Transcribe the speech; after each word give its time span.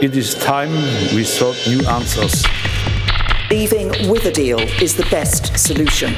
It 0.00 0.16
is 0.16 0.36
time 0.36 0.70
we 1.14 1.24
sought 1.24 1.56
new 1.66 1.88
answers. 1.88 2.44
Leaving 3.50 3.90
with 4.08 4.26
a 4.26 4.32
deal 4.34 4.58
is 4.82 4.94
the 4.94 5.04
best 5.10 5.56
solution. 5.56 6.12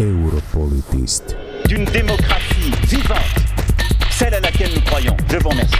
Europolitist. 0.00 1.36
d'une 1.68 1.84
démocratie 1.92 2.72
vivante, 2.90 3.44
celle 4.10 4.34
à 4.34 4.40
laquelle 4.40 4.74
nous 4.74 4.80
croyons. 4.80 5.16
Je 5.30 5.38
vous 5.38 5.50
remercie. 5.50 5.76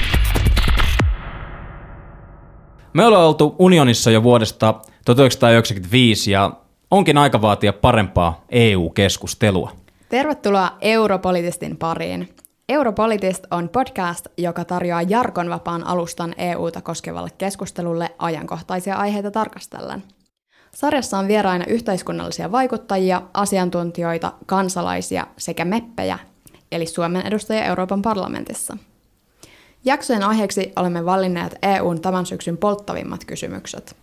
Me 2.92 3.04
ollaan 3.04 3.26
oltu 3.26 3.54
unionissa 3.58 4.10
jo 4.10 4.22
vuodesta 4.22 4.74
1995 5.06 6.30
ja 6.30 6.52
onkin 6.90 7.18
aika 7.18 7.42
vaatia 7.42 7.72
parempaa 7.72 8.44
EU-keskustelua. 8.50 9.72
Tervetuloa 10.08 10.76
Europolitistin 10.80 11.76
pariin. 11.76 12.28
Europolitist 12.68 13.44
on 13.50 13.68
podcast, 13.68 14.26
joka 14.36 14.64
tarjoaa 14.64 15.02
jarkonvapaan 15.02 15.86
alustan 15.86 16.34
EUta 16.38 16.80
koskevalle 16.80 17.30
keskustelulle 17.38 18.10
ajankohtaisia 18.18 18.96
aiheita 18.96 19.30
tarkastellen. 19.30 20.02
Sarjassa 20.74 21.18
on 21.18 21.28
vieraina 21.28 21.64
yhteiskunnallisia 21.68 22.52
vaikuttajia, 22.52 23.22
asiantuntijoita, 23.34 24.32
kansalaisia 24.46 25.26
sekä 25.36 25.64
meppejä, 25.64 26.18
eli 26.72 26.86
Suomen 26.86 27.26
edustajia 27.26 27.64
Euroopan 27.64 28.02
parlamentissa. 28.02 28.76
Jaksojen 29.84 30.22
aiheeksi 30.22 30.72
olemme 30.76 31.04
valinneet 31.04 31.58
EUn 31.62 32.00
tämän 32.00 32.26
syksyn 32.26 32.56
polttavimmat 32.56 33.24
kysymykset. 33.24 33.96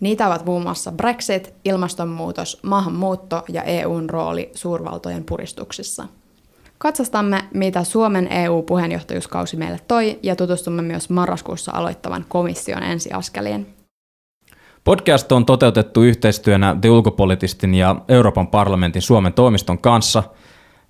Niitä 0.00 0.26
ovat 0.26 0.44
muun 0.44 0.62
muassa 0.62 0.92
Brexit, 0.92 1.54
ilmastonmuutos, 1.64 2.60
maahanmuutto 2.62 3.42
ja 3.48 3.62
EUn 3.62 4.10
rooli 4.10 4.50
suurvaltojen 4.54 5.24
puristuksissa. 5.24 6.08
Katsastamme, 6.82 7.44
mitä 7.54 7.84
Suomen 7.84 8.32
EU-puheenjohtajuuskausi 8.32 9.56
meille 9.56 9.80
toi, 9.88 10.18
ja 10.22 10.36
tutustumme 10.36 10.82
myös 10.82 11.10
marraskuussa 11.10 11.72
aloittavan 11.74 12.24
komission 12.28 12.82
ensiaskeliin. 12.82 13.74
Podcast 14.84 15.32
on 15.32 15.46
toteutettu 15.46 16.02
yhteistyönä 16.02 16.76
The 16.80 16.90
Ulkopolitistin 16.90 17.74
ja 17.74 17.96
Euroopan 18.08 18.46
parlamentin 18.46 19.02
Suomen 19.02 19.32
toimiston 19.32 19.78
kanssa. 19.78 20.22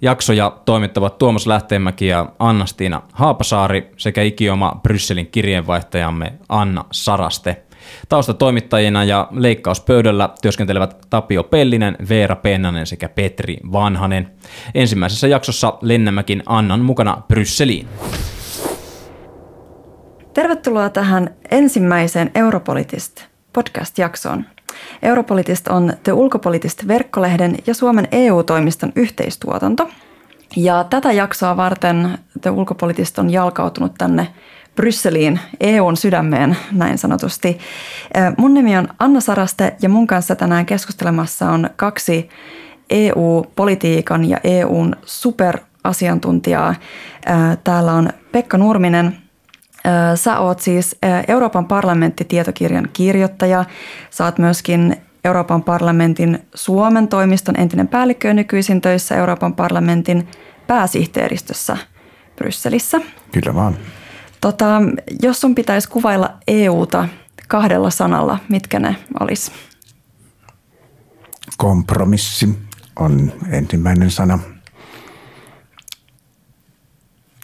Jaksoja 0.02 0.58
toimittavat 0.64 1.18
Tuomas 1.18 1.46
Lähteenmäki 1.46 2.06
ja 2.06 2.32
Anna-Stiina 2.38 3.02
Haapasaari 3.12 3.92
sekä 3.96 4.22
ikioma 4.22 4.80
Brysselin 4.82 5.26
kirjeenvaihtajamme 5.26 6.32
Anna 6.48 6.84
Saraste. 6.90 7.62
Taustatoimittajina 8.08 9.04
ja 9.04 9.28
leikkauspöydällä 9.30 10.30
työskentelevät 10.42 10.96
Tapio 11.10 11.42
Pellinen, 11.42 11.96
Veera 12.08 12.36
Pennanen 12.36 12.86
sekä 12.86 13.08
Petri 13.08 13.56
Vanhanen. 13.72 14.30
Ensimmäisessä 14.74 15.26
jaksossa 15.28 15.78
lennämmekin 15.80 16.42
Annan 16.46 16.80
mukana 16.80 17.22
Brysseliin. 17.28 17.88
Tervetuloa 20.34 20.88
tähän 20.88 21.34
ensimmäiseen 21.50 22.30
Europolitist 22.34 23.24
podcast-jaksoon. 23.52 24.44
Europolitist 25.02 25.68
on 25.68 25.92
The 26.02 26.12
Ulkopolitist 26.12 26.88
verkkolehden 26.88 27.56
ja 27.66 27.74
Suomen 27.74 28.08
EU-toimiston 28.12 28.92
yhteistuotanto. 28.96 29.88
Ja 30.56 30.84
tätä 30.84 31.12
jaksoa 31.12 31.56
varten 31.56 32.18
The 32.40 32.50
Ulkopolitist 32.50 33.18
on 33.18 33.30
jalkautunut 33.30 33.94
tänne 33.98 34.28
Brysseliin, 34.76 35.40
EUn 35.60 35.96
sydämeen 35.96 36.56
näin 36.72 36.98
sanotusti. 36.98 37.58
Mun 38.36 38.54
nimi 38.54 38.76
on 38.76 38.88
Anna 38.98 39.20
Saraste 39.20 39.76
ja 39.82 39.88
mun 39.88 40.06
kanssa 40.06 40.36
tänään 40.36 40.66
keskustelemassa 40.66 41.50
on 41.50 41.70
kaksi 41.76 42.28
EU-politiikan 42.90 44.24
ja 44.24 44.38
EUn 44.44 44.96
superasiantuntijaa. 45.04 46.74
Täällä 47.64 47.92
on 47.92 48.08
Pekka 48.32 48.58
Nurminen, 48.58 49.16
Sä 50.14 50.38
oot 50.38 50.60
siis 50.60 50.96
Euroopan 51.28 51.66
parlamenttitietokirjan 51.66 52.88
kirjoittaja. 52.92 53.64
Sä 54.10 54.24
oot 54.24 54.38
myöskin 54.38 54.96
Euroopan 55.24 55.62
parlamentin 55.62 56.38
Suomen 56.54 57.08
toimiston 57.08 57.60
entinen 57.60 57.88
päällikkö 57.88 58.28
ja 58.28 58.34
nykyisin 58.34 58.80
töissä 58.80 59.16
Euroopan 59.16 59.54
parlamentin 59.54 60.28
pääsihteeristössä 60.66 61.76
Brysselissä. 62.36 63.00
Kyllä 63.32 63.54
vaan. 63.54 63.76
Tota, 64.42 64.80
jos 65.22 65.40
sun 65.40 65.54
pitäisi 65.54 65.88
kuvailla 65.88 66.38
EUta 66.48 67.08
kahdella 67.48 67.90
sanalla, 67.90 68.38
mitkä 68.48 68.78
ne 68.78 68.96
olisi? 69.20 69.52
Kompromissi 71.56 72.48
on 72.96 73.32
ensimmäinen 73.50 74.10
sana. 74.10 74.38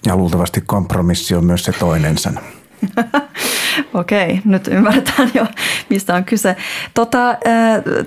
Ja 0.07 0.17
luultavasti 0.17 0.61
kompromissi 0.61 1.35
on 1.35 1.45
myös 1.45 1.65
se 1.65 1.73
toinen 1.73 2.19
sana. 2.19 2.41
Okei, 3.95 4.41
nyt 4.45 4.69
ymmärretään 4.69 5.31
jo, 5.35 5.47
mistä 5.89 6.15
on 6.15 6.25
kyse. 6.25 6.57
Tota, 6.95 7.37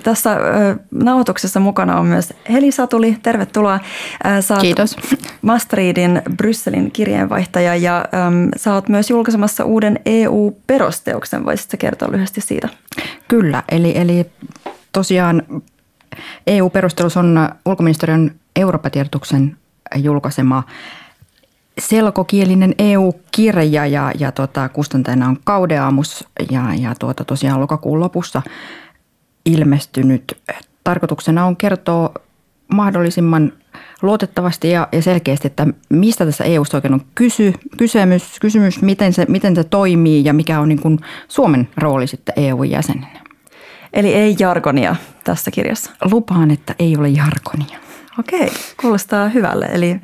tässä 0.04 0.38
nauhoituksessa 0.92 1.60
mukana 1.60 2.00
on 2.00 2.06
myös 2.06 2.34
Heli 2.52 2.72
Satuli. 2.72 3.18
Tervetuloa. 3.24 3.74
Äh, 4.26 4.62
Kiitos. 4.62 4.96
Mastriidin 5.42 6.22
Brysselin 6.38 6.92
kirjeenvaihtaja 6.92 7.76
ja 7.76 8.06
ähm, 8.14 8.50
sä 8.56 8.74
oot 8.74 8.90
myös 8.90 9.10
julkaisemassa 9.10 9.66
uuden 9.66 10.00
EU-perusteoksen. 10.06 11.46
Voisitko 11.46 11.78
kertoa 11.80 12.12
lyhyesti 12.12 12.42
siitä? 12.42 12.70
Kyllä, 13.28 13.64
eli, 13.72 13.98
eli 13.98 14.26
tosiaan 14.92 15.44
EU-perustelus 16.48 17.18
on 17.18 17.50
ulkoministeriön 17.66 18.32
Eurooppa-tiedotuksen 18.56 19.58
julkaisema 19.96 20.64
selkokielinen 21.80 22.76
EU-kirja 22.80 23.86
ja, 23.86 24.12
ja 24.20 24.32
tota, 24.32 24.70
kustantajana 24.70 25.28
on 25.28 25.38
Kaudeamus 25.44 26.28
ja, 26.52 26.64
ja 26.80 26.96
tuota, 27.00 27.26
tosiaan 27.26 27.62
lokakuun 27.62 28.00
lopussa 28.00 28.42
ilmestynyt. 29.46 30.38
Tarkoituksena 30.84 31.46
on 31.46 31.58
kertoa 31.58 32.14
mahdollisimman 32.74 33.54
luotettavasti 34.02 34.70
ja, 34.70 34.88
ja 34.92 35.02
selkeästi, 35.02 35.48
että 35.48 35.68
mistä 35.90 36.26
tässä 36.26 36.44
EUsta 36.44 36.78
oikein 36.78 36.94
on 36.94 37.02
kysy, 37.16 37.54
kysymys, 37.78 38.40
kysymys 38.42 38.82
miten, 38.82 39.14
se, 39.14 39.26
miten 39.30 39.56
se 39.56 39.64
toimii 39.64 40.26
ja 40.26 40.34
mikä 40.34 40.60
on 40.60 40.70
niin 40.70 40.82
kuin 40.82 41.00
Suomen 41.28 41.70
rooli 41.78 42.08
sitten 42.08 42.36
EU-jäsenenä. 42.38 43.22
Eli 43.94 44.14
ei 44.14 44.36
jargonia 44.40 44.96
tässä 45.24 45.52
kirjassa? 45.52 45.92
Lupaan, 46.12 46.52
että 46.52 46.76
ei 46.80 46.98
ole 46.98 47.10
jargonia. 47.10 47.91
Okei, 48.20 48.50
kuulostaa 48.82 49.30
hyvälle. 49.30 49.66
Eli 49.66 50.02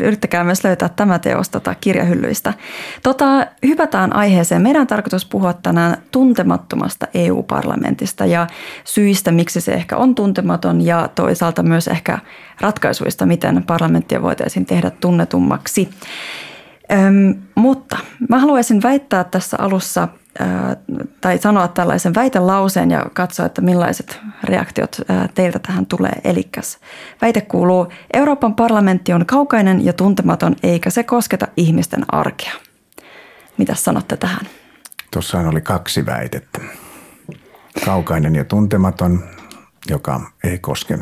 yrittäkää 0.00 0.44
myös 0.44 0.64
löytää 0.64 0.88
tämä 0.88 1.18
teos 1.18 1.48
tota, 1.48 1.74
kirjahyllyistä. 1.74 2.54
Tota, 3.02 3.46
hypätään 3.66 4.16
aiheeseen. 4.16 4.62
Meidän 4.62 4.80
on 4.80 4.86
tarkoitus 4.86 5.24
puhua 5.24 5.52
tänään 5.52 5.96
tuntemattomasta 6.10 7.06
EU-parlamentista 7.14 8.26
ja 8.26 8.46
syistä, 8.84 9.32
miksi 9.32 9.60
se 9.60 9.72
ehkä 9.72 9.96
on 9.96 10.14
tuntematon 10.14 10.80
ja 10.80 11.08
toisaalta 11.14 11.62
myös 11.62 11.88
ehkä 11.88 12.18
ratkaisuista, 12.60 13.26
miten 13.26 13.64
parlamenttia 13.66 14.22
voitaisiin 14.22 14.66
tehdä 14.66 14.90
tunnetummaksi. 14.90 15.88
Öm, 16.92 17.34
mutta 17.54 17.98
mä 18.28 18.38
haluaisin 18.38 18.82
väittää 18.82 19.24
tässä 19.24 19.56
alussa– 19.60 20.08
tai 21.20 21.38
sanoa 21.38 21.68
tällaisen 21.68 22.14
väitelauseen 22.14 22.90
ja 22.90 23.06
katsoa, 23.12 23.46
että 23.46 23.60
millaiset 23.60 24.20
reaktiot 24.44 25.00
teiltä 25.34 25.58
tähän 25.58 25.86
tulee. 25.86 26.12
Elikäs 26.24 26.78
väite 27.22 27.40
kuuluu, 27.40 27.88
Euroopan 28.14 28.54
parlamentti 28.54 29.12
on 29.12 29.26
kaukainen 29.26 29.84
ja 29.84 29.92
tuntematon, 29.92 30.56
eikä 30.62 30.90
se 30.90 31.02
kosketa 31.02 31.48
ihmisten 31.56 32.04
arkea. 32.14 32.52
Mitä 33.58 33.74
sanotte 33.74 34.16
tähän? 34.16 34.46
Tuossahan 35.10 35.46
oli 35.46 35.60
kaksi 35.60 36.06
väitettä. 36.06 36.60
Kaukainen 37.84 38.34
ja 38.34 38.44
tuntematon, 38.44 39.24
joka 39.90 40.30
ei 40.44 40.58
koske 40.58 40.98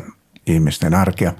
ihmisten 0.47 0.93
arkea 0.93 1.33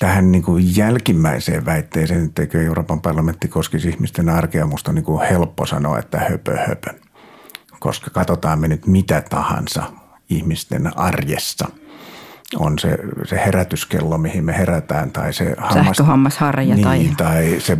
tähän 0.00 0.32
niin 0.32 0.42
kuin 0.42 0.76
jälkimmäiseen 0.76 1.66
väitteeseen, 1.66 2.24
että 2.24 2.58
Euroopan 2.58 3.00
parlamentti 3.00 3.48
koskisi 3.48 3.88
ihmisten 3.88 4.28
arkea, 4.28 4.66
musta 4.66 4.90
on 4.90 4.94
niin 4.94 5.04
kuin 5.04 5.28
helppo 5.28 5.66
sanoa, 5.66 5.98
että 5.98 6.18
höpö 6.18 6.56
höpö. 6.56 6.90
Koska 7.80 8.10
katsotaan 8.10 8.60
me 8.60 8.68
nyt 8.68 8.86
mitä 8.86 9.22
tahansa 9.30 9.82
ihmisten 10.30 10.98
arjessa– 10.98 11.68
on 12.56 12.78
se, 12.78 12.98
se 13.24 13.36
herätyskello, 13.36 14.18
mihin 14.18 14.44
me 14.44 14.58
herätään, 14.58 15.10
tai 15.10 15.32
se 15.32 15.54
hammas, 15.58 16.38
niin, 16.56 16.82
tai... 16.82 17.10
tai 17.16 17.56
se 17.58 17.78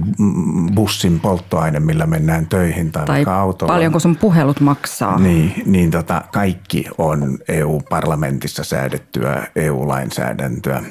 bussin 0.75 1.21
polttoaine, 1.21 1.81
millä 1.81 2.07
mennään 2.07 2.47
töihin 2.47 2.93
tai, 2.93 3.07
tai 3.07 3.25
autolla. 3.27 3.73
paljonko 3.73 3.99
sun 3.99 4.17
puhelut 4.17 4.61
maksaa. 4.61 5.19
Niin, 5.19 5.63
niin 5.67 5.91
tota, 5.91 6.25
kaikki 6.33 6.85
on 6.99 7.39
EU-parlamentissa 7.49 8.65
säädettyä 8.65 9.47
EU-lainsäädäntöä. 9.57 10.83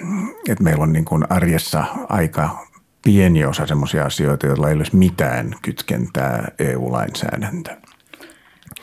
Et 0.49 0.59
meillä 0.59 0.83
on 0.83 0.93
niin 0.93 1.05
kuin 1.05 1.23
arjessa 1.29 1.85
aika 2.09 2.67
pieni 3.03 3.45
osa 3.45 3.67
semmoisia 3.67 4.05
asioita, 4.05 4.47
joilla 4.47 4.69
ei 4.69 4.75
olisi 4.75 4.95
mitään 4.95 5.55
kytkentää 5.61 6.51
EU-lainsäädäntöön. 6.59 7.77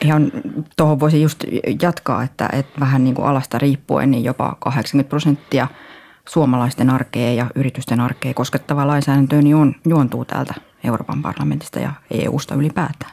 Ihan 0.05 0.33
tuohon 0.77 1.01
voisi 1.01 1.23
just 1.23 1.45
jatkaa, 1.83 2.23
että, 2.23 2.49
että 2.53 2.81
vähän 2.81 3.05
niin 3.05 3.15
kuin 3.15 3.27
alasta 3.27 3.59
riippuen, 3.59 4.11
niin 4.11 4.25
jopa 4.25 4.57
80 4.61 5.09
prosenttia 5.09 5.69
suomalaisten 6.29 6.91
arkea 6.91 7.33
ja 7.33 7.47
yritysten 7.55 8.01
arkea 8.01 8.35
koskettava 8.35 8.87
lainsäädäntö 8.87 9.43
niin 9.43 9.57
on, 9.57 9.75
juontuu 9.89 10.25
täältä 10.25 10.55
Euroopan 10.85 11.23
parlamentista 11.23 11.79
ja 11.81 11.93
EUsta 12.11 12.55
ylipäätään. 12.55 13.13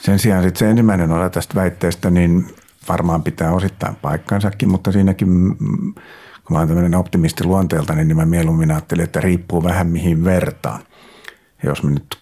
Sen 0.00 0.18
sijaan 0.18 0.42
sitten 0.42 0.58
se 0.58 0.70
ensimmäinen 0.70 1.12
osa 1.12 1.30
tästä 1.30 1.54
väitteestä, 1.54 2.10
niin 2.10 2.46
varmaan 2.88 3.22
pitää 3.22 3.52
osittain 3.52 3.96
paikkansakin, 3.96 4.68
mutta 4.68 4.92
siinäkin, 4.92 5.56
kun 6.48 6.54
mä 6.54 6.58
oon 6.58 6.68
tämmöinen 6.68 6.94
optimisti 6.94 7.44
luonteelta, 7.44 7.94
niin 7.94 8.16
mä 8.16 8.26
mieluummin 8.26 8.70
ajattelin, 8.70 9.04
että 9.04 9.20
riippuu 9.20 9.62
vähän 9.62 9.86
mihin 9.86 10.24
vertaan. 10.24 10.80
Ja 11.62 11.68
jos 11.68 11.82
me 11.82 11.90
nyt, 11.90 12.18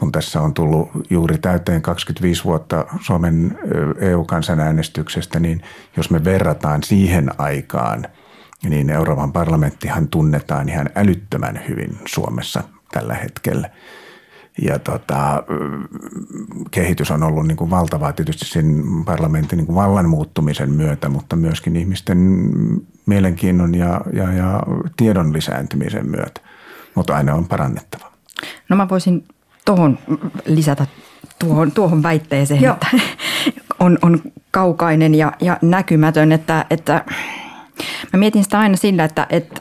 kun 0.00 0.12
tässä 0.12 0.40
on 0.40 0.54
tullut 0.54 0.90
juuri 1.10 1.38
täyteen 1.38 1.82
25 1.82 2.44
vuotta 2.44 2.86
Suomen 3.00 3.58
EU-kansanäänestyksestä, 4.00 5.40
niin 5.40 5.62
jos 5.96 6.10
me 6.10 6.24
verrataan 6.24 6.82
siihen 6.82 7.40
aikaan, 7.40 8.06
niin 8.62 8.90
Euroopan 8.90 9.32
parlamenttihan 9.32 10.08
tunnetaan 10.08 10.68
ihan 10.68 10.90
älyttömän 10.94 11.60
hyvin 11.68 11.98
Suomessa 12.06 12.62
tällä 12.92 13.14
hetkellä– 13.14 13.70
ja 14.62 14.78
tota, 14.78 15.42
kehitys 16.70 17.10
on 17.10 17.22
ollut 17.22 17.46
niin 17.46 17.56
kuin 17.56 17.70
valtavaa 17.70 18.12
tietysti 18.12 18.44
sen 18.44 18.84
parlamentin 19.04 19.56
niin 19.56 19.66
kuin 19.66 19.76
vallan 19.76 20.08
muuttumisen 20.08 20.72
myötä, 20.72 21.08
mutta 21.08 21.36
myöskin 21.36 21.76
ihmisten 21.76 22.18
mielenkiinnon 23.06 23.74
ja, 23.74 24.00
ja, 24.12 24.32
ja 24.32 24.62
tiedon 24.96 25.32
lisääntymisen 25.32 26.10
myötä. 26.10 26.40
Mutta 26.94 27.16
aina 27.16 27.34
on 27.34 27.48
parannettava. 27.48 28.12
No 28.68 28.76
mä 28.76 28.88
voisin 28.88 29.24
tuohon 29.64 29.98
lisätä 30.46 30.86
tuohon, 31.38 31.72
tuohon 31.72 32.02
väitteeseen, 32.02 32.62
Joo. 32.62 32.74
että 32.74 32.86
on, 33.78 33.98
on 34.02 34.22
kaukainen 34.50 35.14
ja, 35.14 35.32
ja 35.40 35.58
näkymätön, 35.62 36.32
että, 36.32 36.66
että 36.70 37.04
mä 38.12 38.18
mietin 38.18 38.44
sitä 38.44 38.58
aina 38.58 38.76
sillä, 38.76 39.04
että, 39.04 39.26
että 39.30 39.60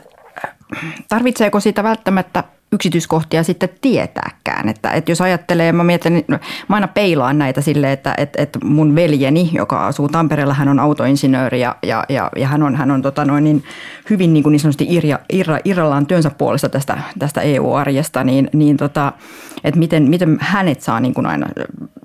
tarvitseeko 1.09 1.59
siitä 1.59 1.83
välttämättä 1.83 2.43
yksityiskohtia 2.73 3.43
sitten 3.43 3.69
tietääkään. 3.81 4.69
Että, 4.69 4.91
että 4.91 5.11
jos 5.11 5.21
ajattelee, 5.21 5.71
mä 5.71 5.83
mietin, 5.83 6.25
mä 6.27 6.39
aina 6.69 6.87
peilaan 6.87 7.37
näitä 7.37 7.61
sille, 7.61 7.91
että, 7.91 8.13
että, 8.17 8.41
että 8.41 8.59
mun 8.63 8.95
veljeni, 8.95 9.49
joka 9.53 9.87
asuu 9.87 10.09
Tampereella, 10.09 10.53
hän 10.53 10.67
on 10.67 10.79
autoinsinööri 10.79 11.59
ja, 11.59 11.75
ja, 11.83 12.03
ja, 12.09 12.31
ja 12.35 12.47
hän 12.47 12.63
on, 12.63 12.75
hän 12.75 12.91
on 12.91 13.01
tota 13.01 13.25
noin 13.25 13.43
niin 13.43 13.63
hyvin 14.09 14.33
niin, 14.33 14.43
kuin 14.43 14.51
niin 14.51 14.59
sanotusti 14.59 14.87
irra, 14.89 15.19
irra, 15.33 15.59
irrallaan 15.65 16.05
työnsä 16.05 16.29
puolesta 16.29 16.69
tästä, 16.69 16.97
tästä 17.19 17.41
EU-arjesta, 17.41 18.23
niin, 18.23 18.49
niin 18.53 18.77
tota, 18.77 19.13
että 19.63 19.79
miten, 19.79 20.03
miten 20.03 20.37
hänet 20.41 20.81
saa 20.81 20.99
niin 20.99 21.13
kuin 21.13 21.25
aina 21.25 21.47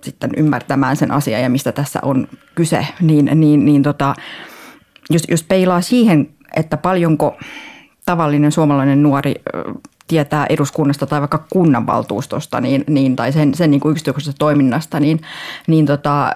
sitten 0.02 0.30
ymmärtämään 0.36 0.96
sen 0.96 1.10
asian 1.10 1.42
ja 1.42 1.50
mistä 1.50 1.72
tässä 1.72 1.98
on 2.02 2.28
kyse, 2.54 2.86
niin, 3.00 3.30
niin, 3.34 3.64
niin 3.64 3.82
tota, 3.82 4.14
jos, 5.10 5.22
jos 5.28 5.42
peilaa 5.42 5.80
siihen, 5.80 6.28
että 6.56 6.76
paljonko 6.76 7.36
tavallinen 8.06 8.52
suomalainen 8.52 9.02
nuori 9.02 9.34
tietää 10.08 10.46
eduskunnasta 10.48 11.06
tai 11.06 11.20
vaikka 11.20 11.46
kunnanvaltuustosta 11.50 12.60
niin, 12.60 12.84
niin, 12.88 13.16
tai 13.16 13.32
sen, 13.32 13.54
sen 13.54 13.70
niin 13.70 13.80
yksityiskohtaisesta 13.90 14.38
toiminnasta, 14.38 15.00
niin, 15.00 15.20
niin 15.66 15.86
tota, 15.86 16.32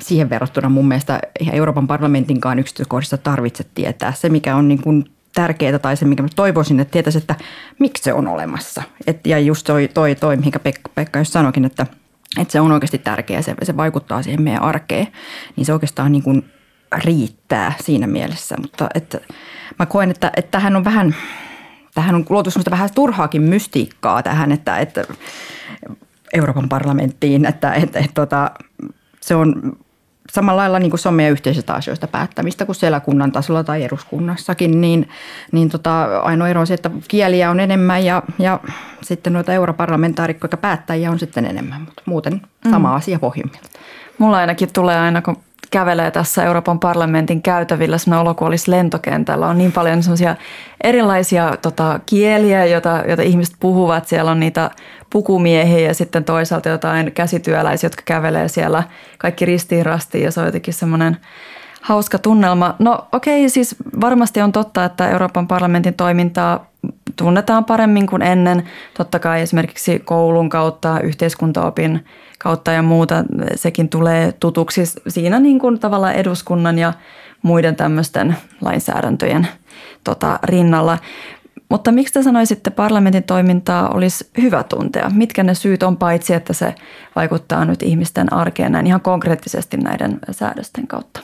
siihen 0.00 0.30
verrattuna 0.30 0.68
mun 0.68 0.88
mielestä 0.88 1.20
Euroopan 1.52 1.86
parlamentinkaan 1.86 2.58
yksityiskohdista 2.58 3.18
tarvitse 3.18 3.64
tietää. 3.74 4.12
Se, 4.12 4.28
mikä 4.28 4.56
on 4.56 4.68
niin 4.68 4.82
kuin 4.82 5.04
tärkeää 5.34 5.78
tai 5.78 5.96
se, 5.96 6.04
mikä 6.04 6.22
mä 6.22 6.28
toivoisin, 6.36 6.80
että 6.80 6.92
tietäisi, 6.92 7.18
että 7.18 7.34
miksi 7.78 8.02
se 8.02 8.12
on 8.12 8.28
olemassa. 8.28 8.82
Et, 9.06 9.26
ja 9.26 9.38
just 9.38 9.66
toi, 9.66 9.88
toi, 9.94 10.14
toi 10.14 10.36
mihinkä 10.36 10.58
Pekka, 10.58 10.90
Pekka 10.94 11.18
just 11.18 11.32
sanoikin, 11.32 11.64
että, 11.64 11.86
että 12.40 12.52
se 12.52 12.60
on 12.60 12.72
oikeasti 12.72 12.98
tärkeää, 12.98 13.42
se, 13.42 13.54
se 13.62 13.76
vaikuttaa 13.76 14.22
siihen 14.22 14.42
meidän 14.42 14.62
arkeen, 14.62 15.06
niin 15.56 15.64
se 15.66 15.72
oikeastaan 15.72 16.12
niin 16.12 16.22
kuin 16.22 16.44
riittää 17.04 17.72
siinä 17.80 18.06
mielessä. 18.06 18.56
Mutta 18.62 18.88
että, 18.94 19.20
mä 19.78 19.86
koen, 19.86 20.10
että, 20.10 20.32
että 20.36 20.50
tähän 20.50 20.76
on 20.76 20.84
vähän– 20.84 21.14
tähän 21.96 22.14
on 22.14 22.26
luotu 22.28 22.50
semmoista 22.50 22.70
vähän 22.70 22.90
turhaakin 22.94 23.42
mystiikkaa 23.42 24.22
tähän, 24.22 24.52
että, 24.52 24.78
että 24.78 25.04
Euroopan 26.34 26.68
parlamenttiin, 26.68 27.44
että, 27.44 27.72
että, 27.72 27.98
että, 27.98 28.22
että 28.22 28.50
se 29.20 29.34
on 29.34 29.76
samalla 30.32 30.60
lailla 30.60 30.78
niin 30.78 30.90
kuin 30.90 31.00
some- 31.00 31.22
ja 31.22 31.30
yhteisistä 31.30 31.74
asioista 31.74 32.06
päättämistä 32.06 32.66
kuin 32.66 32.76
siellä 32.76 33.00
kunnan 33.00 33.32
tasolla 33.32 33.64
tai 33.64 33.84
eduskunnassakin, 33.84 34.80
niin, 34.80 35.08
niin 35.52 35.68
tota, 35.68 36.20
ainoa 36.20 36.48
ero 36.48 36.60
on 36.60 36.66
se, 36.66 36.74
että 36.74 36.90
kieliä 37.08 37.50
on 37.50 37.60
enemmän 37.60 38.04
ja, 38.04 38.22
ja 38.38 38.60
sitten 39.02 39.32
noita 39.32 39.52
europarlamentaarikkoja 39.52 40.56
päättäjiä 40.56 41.10
on 41.10 41.18
sitten 41.18 41.44
enemmän, 41.44 41.80
mutta 41.80 42.02
muuten 42.06 42.42
sama 42.70 42.88
mm. 42.88 42.94
asia 42.94 43.18
pohjimmiltaan. 43.18 43.74
Mulla 44.18 44.36
ainakin 44.36 44.72
tulee 44.72 44.98
aina, 44.98 45.22
kun 45.22 45.36
kävelee 45.70 46.10
tässä 46.10 46.44
Euroopan 46.44 46.80
parlamentin 46.80 47.42
käytävillä 47.42 47.98
sellainen 47.98 48.20
olo 48.20 48.34
kuin 48.34 48.48
olisi 48.48 48.70
lentokentällä. 48.70 49.46
On 49.46 49.58
niin 49.58 49.72
paljon 49.72 50.02
sellaisia 50.02 50.36
erilaisia 50.80 51.56
tota, 51.62 52.00
kieliä, 52.06 52.64
joita, 52.64 53.02
joita 53.08 53.22
ihmiset 53.22 53.56
puhuvat. 53.60 54.08
Siellä 54.08 54.30
on 54.30 54.40
niitä 54.40 54.70
pukumiehiä 55.10 55.88
ja 55.88 55.94
sitten 55.94 56.24
toisaalta 56.24 56.68
jotain 56.68 57.12
käsityöläisiä, 57.12 57.86
jotka 57.86 58.02
kävelee 58.04 58.48
siellä 58.48 58.82
kaikki 59.18 59.44
ristiin 59.44 59.86
rastiin 59.86 60.24
ja 60.24 60.30
se 60.30 60.40
on 60.40 60.46
jotenkin 60.46 60.74
semmoinen 60.74 61.16
hauska 61.80 62.18
tunnelma. 62.18 62.74
No 62.78 63.06
okei, 63.12 63.40
okay, 63.40 63.48
siis 63.48 63.76
varmasti 64.00 64.40
on 64.40 64.52
totta, 64.52 64.84
että 64.84 65.10
Euroopan 65.10 65.48
parlamentin 65.48 65.94
toimintaa 65.94 66.66
tunnetaan 67.16 67.64
paremmin 67.64 68.06
kuin 68.06 68.22
ennen. 68.22 68.62
Totta 68.96 69.18
kai 69.18 69.40
esimerkiksi 69.40 69.98
koulun 69.98 70.48
kautta, 70.48 71.00
yhteiskuntaopin 71.00 72.04
kautta 72.38 72.72
ja 72.72 72.82
muuta 72.82 73.24
sekin 73.54 73.88
tulee 73.88 74.32
tutuksi 74.32 74.82
siinä 75.08 75.40
niin 75.40 75.58
kuin 75.58 75.78
tavallaan 75.78 76.14
eduskunnan 76.14 76.78
ja 76.78 76.92
muiden 77.42 77.76
tämmöisten 77.76 78.36
lainsäädäntöjen 78.60 79.48
tota, 80.04 80.38
rinnalla. 80.42 80.98
Mutta 81.68 81.92
miksi 81.92 82.14
te 82.14 82.22
sanoisitte, 82.22 82.58
että 82.58 82.70
parlamentin 82.70 83.22
toimintaa 83.22 83.88
olisi 83.88 84.30
hyvä 84.40 84.62
tuntea? 84.62 85.10
Mitkä 85.14 85.42
ne 85.42 85.54
syyt 85.54 85.82
on 85.82 85.96
paitsi, 85.96 86.34
että 86.34 86.52
se 86.52 86.74
vaikuttaa 87.16 87.64
nyt 87.64 87.82
ihmisten 87.82 88.32
arkeen 88.32 88.72
näin 88.72 88.86
ihan 88.86 89.00
konkreettisesti 89.00 89.76
näiden 89.76 90.18
säädösten 90.30 90.86
kautta? 90.86 91.20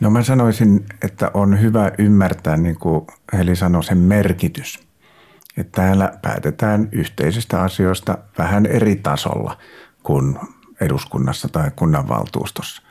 No 0.00 0.10
mä 0.10 0.22
sanoisin, 0.22 0.86
että 1.02 1.30
on 1.34 1.60
hyvä 1.60 1.92
ymmärtää, 1.98 2.56
niin 2.56 2.78
kuin 2.78 3.06
Heli 3.32 3.56
sanoi, 3.56 3.84
sen 3.84 3.98
merkitys. 3.98 4.80
Että 5.56 5.82
täällä 5.82 6.12
päätetään 6.22 6.88
yhteisistä 6.92 7.62
asioista 7.62 8.18
vähän 8.38 8.66
eri 8.66 8.96
tasolla 8.96 9.58
kuin 10.02 10.38
eduskunnassa 10.80 11.48
tai 11.48 11.70
kunnanvaltuustossa. 11.76 12.82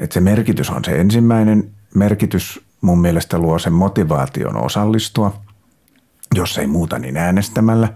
Että 0.00 0.14
se 0.14 0.20
merkitys 0.20 0.70
on 0.70 0.84
se 0.84 1.00
ensimmäinen. 1.00 1.70
Merkitys 1.94 2.66
mun 2.80 3.00
mielestä 3.00 3.38
luo 3.38 3.58
sen 3.58 3.72
motivaation 3.72 4.56
osallistua, 4.56 5.42
jos 6.34 6.58
ei 6.58 6.66
muuta 6.66 6.98
niin 6.98 7.16
äänestämällä. 7.16 7.88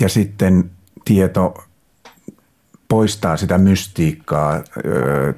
Ja 0.00 0.08
sitten 0.08 0.70
tieto 1.04 1.54
poistaa 2.88 3.36
sitä 3.36 3.58
mystiikkaa 3.58 4.62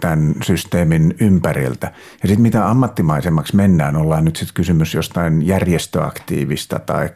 tämän 0.00 0.34
systeemin 0.42 1.14
ympäriltä. 1.20 1.92
Ja 2.22 2.28
sitten 2.28 2.42
mitä 2.42 2.68
ammattimaisemmaksi 2.68 3.56
mennään, 3.56 3.96
ollaan 3.96 4.24
nyt 4.24 4.36
sitten 4.36 4.54
kysymys 4.54 4.94
jostain 4.94 5.46
järjestöaktiivista 5.46 6.78
tai 6.78 7.08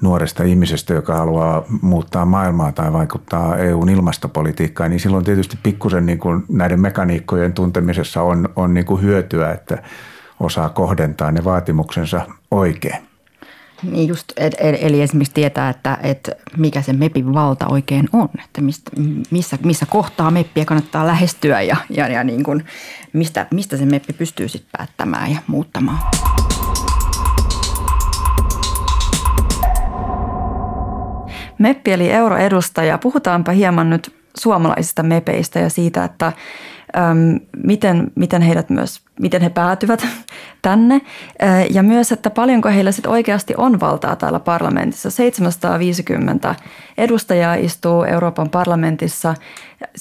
nuoresta 0.00 0.42
ihmisestä, 0.42 0.94
joka 0.94 1.16
haluaa 1.16 1.64
muuttaa 1.82 2.24
maailmaa 2.24 2.72
tai 2.72 2.92
vaikuttaa 2.92 3.56
EUn 3.56 3.88
ilmastopolitiikkaan, 3.88 4.90
niin 4.90 5.00
silloin 5.00 5.24
tietysti 5.24 5.58
pikkusen 5.62 6.06
niin 6.06 6.18
kuin 6.18 6.44
näiden 6.48 6.80
mekaniikkojen 6.80 7.52
tuntemisessa 7.52 8.22
on, 8.22 8.48
on 8.56 8.74
niin 8.74 8.86
kuin 8.86 9.02
hyötyä, 9.02 9.52
että 9.52 9.82
osaa 10.40 10.68
kohdentaa 10.68 11.32
ne 11.32 11.44
vaatimuksensa 11.44 12.26
oikein. 12.50 13.11
Niin 13.82 14.08
just, 14.08 14.32
eli 14.80 15.02
esimerkiksi 15.02 15.34
tietää, 15.34 15.70
että, 15.70 15.98
että 16.02 16.32
mikä 16.56 16.82
se 16.82 16.92
MEPin 16.92 17.34
valta 17.34 17.66
oikein 17.66 18.08
on, 18.12 18.28
että 18.44 18.60
mistä, 18.60 18.90
missä, 19.30 19.58
missä 19.64 19.86
kohtaa 19.86 20.30
MEPpiä 20.30 20.64
kannattaa 20.64 21.06
lähestyä 21.06 21.62
ja, 21.62 21.76
ja, 21.90 22.08
ja 22.08 22.24
niin 22.24 22.42
kuin, 22.42 22.64
mistä, 23.12 23.46
mistä 23.50 23.76
se 23.76 23.86
MEPpi 23.86 24.12
pystyy 24.12 24.48
sitten 24.48 24.70
päättämään 24.78 25.32
ja 25.32 25.38
muuttamaan. 25.46 25.98
Meppi 31.58 31.92
eli 31.92 32.10
euroedustaja. 32.10 32.98
Puhutaanpa 32.98 33.52
hieman 33.52 33.90
nyt 33.90 34.21
suomalaisista 34.38 35.02
mepeistä 35.02 35.58
ja 35.58 35.70
siitä, 35.70 36.04
että 36.04 36.32
äm, 36.96 37.40
miten, 37.66 38.12
miten 38.14 38.42
heidät 38.42 38.70
myös, 38.70 39.02
miten 39.20 39.42
he 39.42 39.50
päätyvät 39.50 40.06
tänne. 40.62 41.00
Ja 41.70 41.82
myös, 41.82 42.12
että 42.12 42.30
paljonko 42.30 42.68
heillä 42.68 42.92
sitten 42.92 43.12
oikeasti 43.12 43.54
on 43.56 43.80
valtaa 43.80 44.16
täällä 44.16 44.40
parlamentissa. 44.40 45.10
750 45.10 46.54
edustajaa 46.98 47.54
istuu 47.54 48.02
Euroopan 48.02 48.50
parlamentissa, 48.50 49.34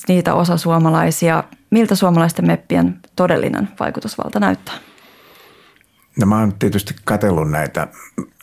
niitä 0.07 0.33
osa 0.33 0.57
suomalaisia. 0.57 1.43
Miltä 1.69 1.95
suomalaisten 1.95 2.47
meppien 2.47 2.99
todellinen 3.15 3.69
vaikutusvalta 3.79 4.39
näyttää? 4.39 4.75
No 6.19 6.25
mä 6.25 6.39
oon 6.39 6.53
tietysti 6.59 6.95
katsellut 7.05 7.51
näitä 7.51 7.87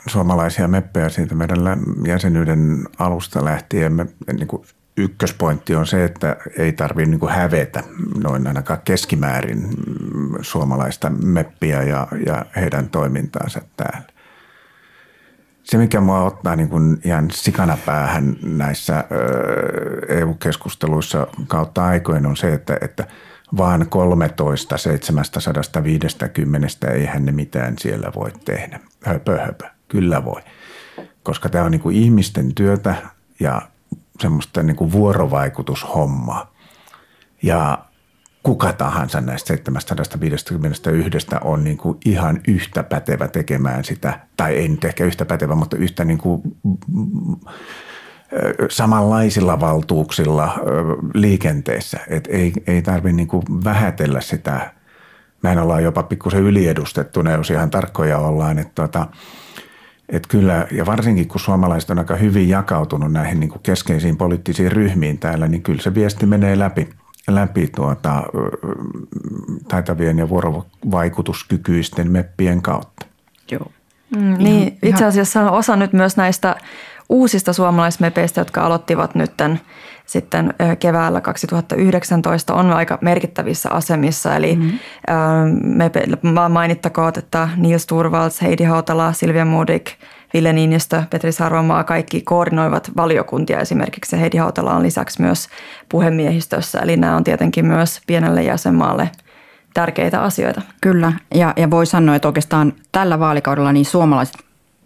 suomalaisia 0.07 0.68
meppejä 0.68 1.09
siitä 1.09 1.35
meidän 1.35 1.59
jäsenyyden 2.07 2.85
alusta 2.99 3.45
lähtien. 3.45 3.92
Me, 3.92 4.07
niin 4.33 4.49
kuin 4.49 4.62
ykköspointti 4.99 5.75
on 5.75 5.87
se, 5.87 6.05
että 6.05 6.37
ei 6.59 6.73
tarvitse 6.73 7.11
niin 7.11 7.31
hävetä 7.31 7.83
noin 8.23 8.47
ainakaan 8.47 8.81
keskimäärin 8.85 9.69
suomalaista 10.40 11.11
meppiä 11.11 11.83
ja, 11.83 12.07
ja 12.26 12.47
heidän 12.57 12.90
toimintaansa 12.90 13.61
täällä. 13.76 14.07
se, 15.62 15.78
mikä 15.78 16.00
mua 16.00 16.23
ottaa 16.23 16.57
niin 16.57 16.69
kuin 16.69 17.00
ihan 17.05 17.31
sikana 17.31 17.78
päähän 17.87 18.37
näissä 18.43 19.05
EU-keskusteluissa 20.09 21.26
kautta 21.49 21.85
aikojen 21.85 22.26
on 22.26 22.37
se, 22.37 22.55
että, 22.55 22.78
että 22.81 23.07
vaan 23.57 23.87
13 23.88 24.76
750 24.78 26.69
eihän 26.90 27.25
ne 27.25 27.33
mitään 27.33 27.75
siellä 27.78 28.12
voi 28.17 28.33
tehdä. 28.45 28.81
Höpö, 29.05 29.38
höpö. 29.40 29.64
Kyllä 29.88 30.25
voi. 30.25 30.43
Koska 31.23 31.49
tämä 31.49 31.64
on 31.64 31.71
niin 31.71 31.81
kuin 31.81 31.97
ihmisten 31.97 32.55
työtä 32.55 32.95
ja 33.40 33.62
semmoista 34.21 34.63
niin 34.63 34.77
kuin 34.77 34.93
vuorovaikutushommaa. 34.93 36.55
Ja 37.43 37.79
kuka 38.43 38.73
tahansa 38.73 39.21
näistä 39.21 39.47
751 39.47 41.27
on 41.45 41.65
niin 41.65 41.77
kuin 41.79 41.99
ihan 42.05 42.41
yhtä 42.49 42.83
pätevä 42.83 43.29
tekemään 43.29 43.85
sitä, 43.85 44.21
tai 44.37 44.55
ei 44.55 44.69
nyt 44.69 44.85
ehkä 44.85 45.05
yhtä 45.05 45.25
pätevä, 45.25 45.55
mutta 45.55 45.77
yhtä 45.77 46.05
niin 46.05 46.19
kuin 46.19 46.43
samanlaisilla 48.71 49.61
valtuuksilla 49.61 50.55
liikenteessä. 51.15 51.99
Et 52.09 52.29
ei, 52.31 52.53
ei 52.67 52.83
tarvitse 52.83 53.17
niin 53.17 53.65
vähätellä 53.65 54.21
sitä. 54.21 54.73
Mehän 55.43 55.59
ollaan 55.59 55.83
jopa 55.83 56.03
pikkusen 56.03 56.43
yliedustettuna, 56.43 57.33
jos 57.33 57.51
ihan 57.51 57.71
tarkkoja 57.71 58.19
ollaan. 58.19 58.59
Että 58.59 58.73
tota, 58.75 59.07
et 60.09 60.27
kyllä, 60.27 60.67
ja 60.71 60.87
varsinkin 60.87 61.29
kun 61.29 61.41
suomalaiset 61.41 61.91
on 61.91 61.99
aika 61.99 62.17
hyvin 62.17 62.49
jakautunut 62.49 63.12
näihin 63.12 63.41
niin 63.41 63.50
kuin 63.50 63.62
keskeisiin 63.62 64.17
poliittisiin 64.17 64.73
ryhmiin 64.73 65.19
täällä, 65.19 65.49
niin 65.49 65.62
kyllä 65.62 65.83
se 65.83 65.95
viesti 65.95 66.27
menee 66.27 66.59
läpi– 66.59 66.88
läpi 67.29 67.71
tuota, 67.77 68.23
taitavien 69.69 70.19
ja 70.19 70.29
vuorovaikutuskykyisten 70.29 72.11
meppien 72.11 72.62
kautta. 72.62 73.07
Joo. 73.50 73.71
Mm, 74.17 74.35
niin, 74.38 74.79
itse 74.83 75.05
asiassa 75.05 75.50
osa 75.50 75.77
nyt 75.77 75.93
myös 75.93 76.17
näistä 76.17 76.57
uusista 77.09 77.53
suomalaismepeistä, 77.53 78.41
jotka 78.41 78.67
aloittivat 78.67 79.15
nyt 79.15 79.37
tämän, 79.37 79.61
sitten 80.09 80.55
keväällä 80.79 81.21
2019, 81.21 82.55
on 82.55 82.73
aika 82.73 82.99
merkittävissä 83.00 83.71
asemissa. 83.71 84.37
Eli 84.37 84.57
mm-hmm. 84.57 84.79
mepe, 85.77 86.05
mainittakoon, 86.49 87.12
että 87.19 87.49
Niels 87.57 87.87
Turvalds, 87.87 88.43
Heidi 88.43 88.65
Hautala, 88.65 89.12
Silvia 89.12 89.45
Modig– 89.45 89.87
Ville 90.35 90.53
Niinistö, 90.53 91.03
Petri 91.11 91.33
Sarvamaa, 91.33 91.85
kaikki 91.85 92.21
koordinoivat 92.21 92.91
valiokuntia 92.97 93.61
esimerkiksi. 93.61 94.21
Heidi 94.21 94.37
Hautala 94.37 94.75
on 94.75 94.83
lisäksi 94.83 95.23
myös 95.23 95.49
puhemiehistössä, 95.88 96.79
eli 96.79 96.97
nämä 96.97 97.17
on 97.17 97.25
tietenkin 97.25 97.67
myös 97.67 98.00
pienelle 98.07 98.43
jäsenmaalle 98.43 99.11
tärkeitä 99.75 100.23
asioita. 100.23 100.62
Kyllä, 100.81 101.12
ja, 101.35 101.55
ja 101.57 101.71
voi 101.71 101.87
sanoa, 101.87 102.15
että 102.15 102.29
oikeastaan 102.29 102.73
tällä 102.93 103.19
vaalikaudella 103.19 103.73
niin 103.73 103.85
suomalaiset 103.85 104.37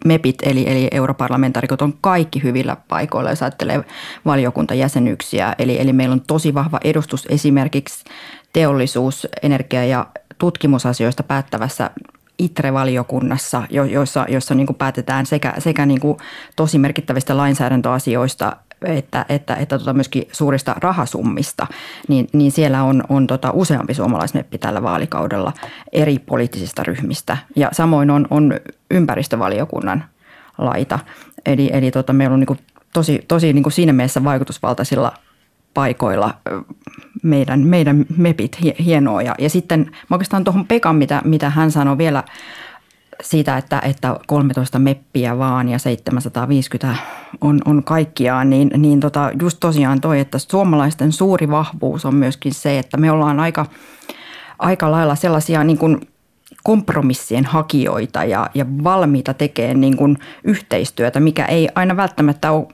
MEPit 0.05 0.35
eli, 0.43 0.69
eli 0.69 0.87
europarlamentaarikot 0.91 1.81
on 1.81 1.93
kaikki 2.01 2.43
hyvillä 2.43 2.77
paikoilla, 2.87 3.29
jos 3.29 3.41
ajattelee 3.41 3.83
valiokuntajäsenyyksiä. 4.25 5.55
Eli, 5.59 5.81
eli 5.81 5.93
meillä 5.93 6.13
on 6.13 6.21
tosi 6.21 6.53
vahva 6.53 6.79
edustus 6.83 7.27
esimerkiksi 7.29 8.05
teollisuus, 8.53 9.27
energia- 9.43 9.85
ja 9.85 10.07
tutkimusasioista 10.37 11.23
päättävässä 11.23 11.89
ITRE-valiokunnassa, 12.39 13.63
joissa, 13.69 14.25
joissa 14.29 14.55
niin 14.55 14.75
päätetään 14.77 15.25
sekä, 15.25 15.53
sekä 15.57 15.85
niin 15.85 16.01
tosi 16.55 16.77
merkittävistä 16.77 17.37
lainsäädäntöasioista 17.37 18.55
että, 18.85 19.25
että, 19.29 19.55
että 19.55 19.79
tota 19.79 19.93
myöskin 19.93 20.23
suurista 20.31 20.75
rahasummista, 20.77 21.67
niin, 22.07 22.27
niin 22.33 22.51
siellä 22.51 22.83
on, 22.83 23.03
on 23.09 23.27
tota 23.27 23.51
useampi 23.53 23.93
suomalaismeppi 23.93 24.57
tällä 24.57 24.83
vaalikaudella 24.83 25.53
eri 25.91 26.19
poliittisista 26.19 26.83
ryhmistä. 26.83 27.37
Ja 27.55 27.69
samoin 27.71 28.09
on, 28.09 28.27
on 28.29 28.53
ympäristövaliokunnan 28.91 30.03
laita. 30.57 30.99
Eli, 31.45 31.69
eli 31.73 31.91
tota, 31.91 32.13
meillä 32.13 32.33
on 32.33 32.39
niin 32.39 32.59
tosi, 32.93 33.25
tosi 33.27 33.53
niin 33.53 33.71
siinä 33.71 33.93
mielessä 33.93 34.23
vaikutusvaltaisilla 34.23 35.13
paikoilla 35.73 36.33
meidän, 37.23 37.59
meidän 37.59 38.05
mepit 38.17 38.57
hienoa. 38.79 39.21
Ja, 39.21 39.35
ja 39.39 39.49
sitten 39.49 39.91
oikeastaan 40.11 40.43
tuohon 40.43 40.67
Pekan, 40.67 40.95
mitä, 40.95 41.21
mitä 41.25 41.49
hän 41.49 41.71
sanoi 41.71 41.97
vielä 41.97 42.23
siitä, 43.23 43.57
että, 43.57 43.79
että 43.79 44.19
13 44.27 44.79
meppiä 44.79 45.37
vaan 45.37 45.69
ja 45.69 45.79
750 45.79 46.95
on, 47.41 47.61
on 47.65 47.83
kaikkiaan, 47.83 48.49
niin, 48.49 48.71
niin 48.77 48.99
tota, 48.99 49.31
just 49.41 49.57
tosiaan 49.59 50.01
toi, 50.01 50.19
että 50.19 50.37
suomalaisten 50.37 51.11
suuri 51.11 51.49
vahvuus 51.49 52.05
on 52.05 52.15
myöskin 52.15 52.53
se, 52.53 52.79
että 52.79 52.97
me 52.97 53.11
ollaan 53.11 53.39
aika, 53.39 53.65
aika 54.59 54.91
lailla 54.91 55.15
sellaisia 55.15 55.63
niin 55.63 55.77
kuin 55.77 56.07
kompromissien 56.63 57.45
hakijoita 57.45 58.23
ja, 58.23 58.49
ja 58.53 58.65
valmiita 58.83 59.33
tekemään 59.33 59.81
niin 59.81 59.97
kuin 59.97 60.17
yhteistyötä, 60.43 61.19
mikä 61.19 61.45
ei 61.45 61.69
aina 61.75 61.97
välttämättä 61.97 62.51
ole 62.51 62.67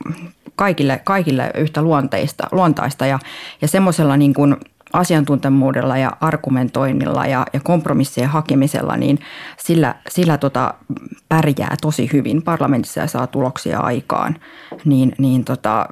kaikille, 0.56 1.02
kaikille 1.04 1.52
yhtä 1.58 1.82
luonteista, 1.82 2.48
luontaista. 2.52 3.06
Ja, 3.06 3.20
ja 3.62 3.68
semmoisella 3.68 4.18
niin 4.18 4.34
kuin 4.34 4.58
asiantuntemuudella 4.94 5.98
ja 5.98 6.12
argumentoinnilla 6.22 7.26
ja, 7.26 7.46
ja 7.54 7.60
kompromissien 7.60 8.30
hakemisella, 8.30 8.98
niin 8.98 9.20
sillä, 9.58 9.96
sillä 10.10 10.38
tota 10.38 10.74
pärjää 11.30 11.76
tosi 11.82 12.10
hyvin 12.14 12.42
parlamentissa 12.42 13.00
ja 13.00 13.08
saa 13.08 13.28
tuloksia 13.28 13.80
aikaan. 13.80 14.36
Niin, 14.86 15.16
niin 15.18 15.46
tota, 15.46 15.86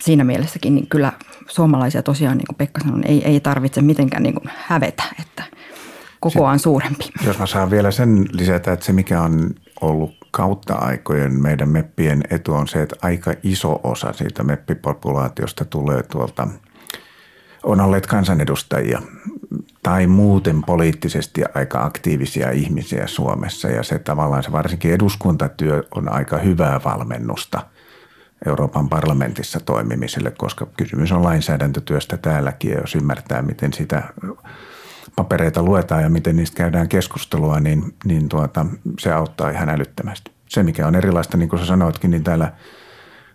siinä 0.00 0.24
mielessäkin 0.24 0.74
niin 0.74 0.86
kyllä 0.86 1.12
suomalaisia 1.48 2.02
tosiaan, 2.02 2.38
niin 2.38 2.46
kuin 2.46 2.56
Pekka 2.56 2.80
sanoi, 2.80 3.00
ei, 3.04 3.24
ei 3.24 3.40
tarvitse 3.40 3.82
mitenkään 3.82 4.22
niin 4.22 4.34
kuin 4.34 4.50
hävetä, 4.56 5.02
että 5.20 5.44
kokoaan 6.20 6.58
suurempi. 6.58 7.04
Jos 7.26 7.38
mä 7.38 7.46
saan 7.46 7.70
vielä 7.70 7.90
sen 7.90 8.26
lisätä, 8.32 8.72
että 8.72 8.86
se 8.86 8.92
mikä 8.92 9.22
on 9.22 9.50
ollut 9.80 10.22
kautta 10.30 10.74
aikojen 10.74 11.42
meidän 11.42 11.68
meppien 11.68 12.22
etu 12.30 12.54
on 12.54 12.68
se, 12.68 12.82
että 12.82 12.96
aika 13.02 13.34
iso 13.42 13.80
osa 13.82 14.12
siitä 14.12 14.42
meppipopulaatiosta 14.42 15.64
tulee 15.64 16.02
tuolta, 16.02 16.48
on 17.62 17.80
olleet 17.80 18.06
kansanedustajia 18.06 19.02
tai 19.82 20.06
muuten 20.06 20.62
poliittisesti 20.62 21.42
aika 21.54 21.84
aktiivisia 21.84 22.50
ihmisiä 22.50 23.06
Suomessa 23.06 23.68
ja 23.68 23.82
se 23.82 23.98
tavallaan 23.98 24.42
se 24.42 24.52
varsinkin 24.52 24.92
eduskuntatyö 24.92 25.82
on 25.94 26.12
aika 26.12 26.38
hyvää 26.38 26.80
valmennusta 26.84 27.62
Euroopan 28.46 28.88
parlamentissa 28.88 29.60
toimimiselle, 29.60 30.30
koska 30.30 30.66
kysymys 30.76 31.12
on 31.12 31.24
lainsäädäntötyöstä 31.24 32.16
täälläkin 32.16 32.70
ja 32.70 32.80
jos 32.80 32.94
ymmärtää, 32.94 33.42
miten 33.42 33.72
sitä 33.72 34.02
papereita 35.16 35.62
luetaan 35.62 36.02
ja 36.02 36.08
miten 36.08 36.36
niistä 36.36 36.56
käydään 36.56 36.88
keskustelua, 36.88 37.60
niin, 37.60 37.94
niin 38.04 38.28
tuota, 38.28 38.66
se 38.98 39.12
auttaa 39.12 39.50
ihan 39.50 39.68
älyttömästi. 39.68 40.30
Se, 40.48 40.62
mikä 40.62 40.86
on 40.86 40.94
erilaista, 40.94 41.36
niin 41.36 41.48
kuin 41.48 41.60
sä 41.60 41.66
sanoitkin, 41.66 42.10
niin 42.10 42.24
täällä 42.24 42.52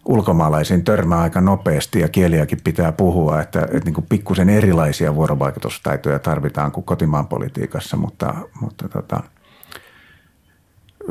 ulkomaalaisiin 0.08 0.84
törmää 0.84 1.22
aika 1.22 1.42
nopeasti 1.42 2.00
ja 2.00 2.10
kieliäkin 2.10 2.60
pitää 2.64 2.92
puhua, 2.92 3.42
että, 3.42 3.62
että 3.62 3.86
niin 3.86 3.94
kuin 3.94 4.06
pikkusen 4.10 4.50
erilaisia 4.50 5.16
vuorovaikutustaitoja 5.16 6.20
tarvitaan 6.20 6.72
kuin 6.72 6.84
kotimaan 6.84 7.28
politiikassa, 7.28 7.98
mutta, 7.98 8.34
mutta 8.62 8.90
tota, 8.90 9.24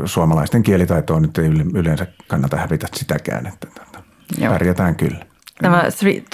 suomalaisten 0.04 0.62
kielitaitoa 0.62 1.20
nyt 1.20 1.38
ei 1.38 1.48
yleensä 1.74 2.06
kannata 2.28 2.56
hävitä 2.56 2.86
sitäkään, 2.94 3.46
että 3.46 3.66
tota, 3.66 4.02
pärjätään 4.40 4.96
kyllä. 4.96 5.26
Nämä 5.62 5.82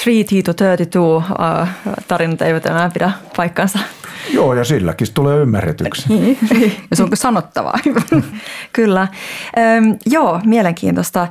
3T 0.00 0.42
to 0.44 0.54
32 0.54 1.32
uh, 1.32 1.68
tarinat 2.08 2.42
eivät 2.42 2.66
enää 2.66 2.90
pidä 2.90 3.12
paikkansa. 3.36 3.78
Joo, 4.30 4.54
ja 4.54 4.64
silläkin 4.64 5.06
tulee 5.14 5.38
ymmärretyksi. 5.38 6.04
Niin, 6.08 6.38
ja 6.90 6.96
se 6.96 7.02
onko 7.02 7.16
sanottavaa. 7.16 7.78
Kyllä. 8.72 9.08
Öm, 9.58 9.96
joo, 10.06 10.40
mielenkiintoista. 10.44 11.28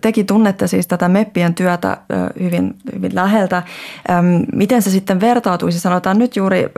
Tekin 0.00 0.26
tunnette 0.26 0.66
siis 0.66 0.86
tätä 0.86 1.08
MEPPien 1.08 1.54
työtä 1.54 1.96
hyvin, 2.40 2.74
hyvin 2.94 3.14
läheltä. 3.14 3.62
Öm, 4.10 4.46
miten 4.52 4.82
se 4.82 4.90
sitten 4.90 5.20
vertautuisi, 5.20 5.80
sanotaan 5.80 6.18
nyt 6.18 6.36
juuri 6.36 6.68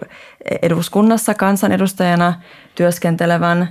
eduskunnassa 0.63 1.35
kansanedustajana 1.35 2.35
työskentelevän 2.75 3.69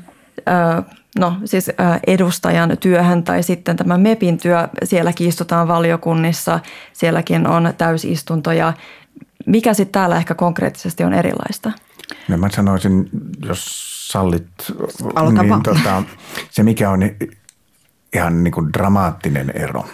no 1.20 1.38
siis 1.46 1.72
edustajan 2.08 2.78
työhön 2.80 3.24
tai 3.24 3.44
sitten 3.44 3.76
tämä 3.76 3.98
MEPin 3.98 4.38
työ, 4.38 4.68
sielläkin 4.84 5.28
istutaan 5.28 5.68
valiokunnissa, 5.68 6.60
sielläkin 6.94 7.48
on 7.48 7.74
täysistuntoja. 7.78 8.74
Mikä 9.46 9.74
sitten 9.74 9.92
täällä 9.92 10.18
ehkä 10.18 10.36
konkreettisesti 10.36 11.04
on 11.04 11.14
erilaista? 11.14 11.72
No 12.28 12.38
mä 12.38 12.50
sanoisin, 12.50 13.10
jos 13.46 13.64
sallit, 14.12 14.48
Aloita 15.16 15.44
niin 15.44 15.64
tota, 15.64 16.04
se 16.50 16.64
mikä 16.64 16.90
on 16.90 17.00
ihan 18.16 18.44
niin 18.44 18.52
kuin 18.52 18.74
dramaattinen 18.74 19.50
ero 19.50 19.86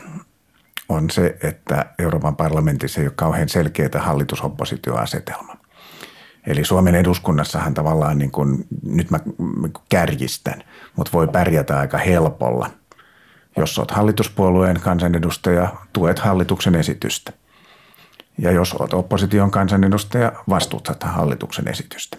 on 0.89 1.09
se, 1.09 1.37
että 1.43 1.85
Euroopan 1.99 2.35
parlamentissa 2.35 3.01
ei 3.01 3.07
ole 3.07 3.13
kauhean 3.15 3.49
selkeää 3.49 3.99
hallitusoppositioasetelma. 3.99 5.58
Eli 6.49 6.65
Suomen 6.65 6.95
eduskunnassahan 6.95 7.73
tavallaan, 7.73 8.17
niin 8.17 8.31
kuin, 8.31 8.67
nyt 8.83 9.11
mä 9.11 9.19
kärjistän, 9.89 10.63
mutta 10.95 11.11
voi 11.13 11.27
pärjätä 11.27 11.79
aika 11.79 11.97
helpolla. 11.97 12.69
Jos 13.57 13.79
olet 13.79 13.91
hallituspuolueen 13.91 14.79
kansanedustaja, 14.79 15.75
tuet 15.93 16.19
hallituksen 16.19 16.75
esitystä. 16.75 17.33
Ja 18.37 18.51
jos 18.51 18.73
olet 18.73 18.93
opposition 18.93 19.51
kansanedustaja, 19.51 20.31
vastuutat 20.49 21.03
hallituksen 21.03 21.67
esitystä. 21.67 22.17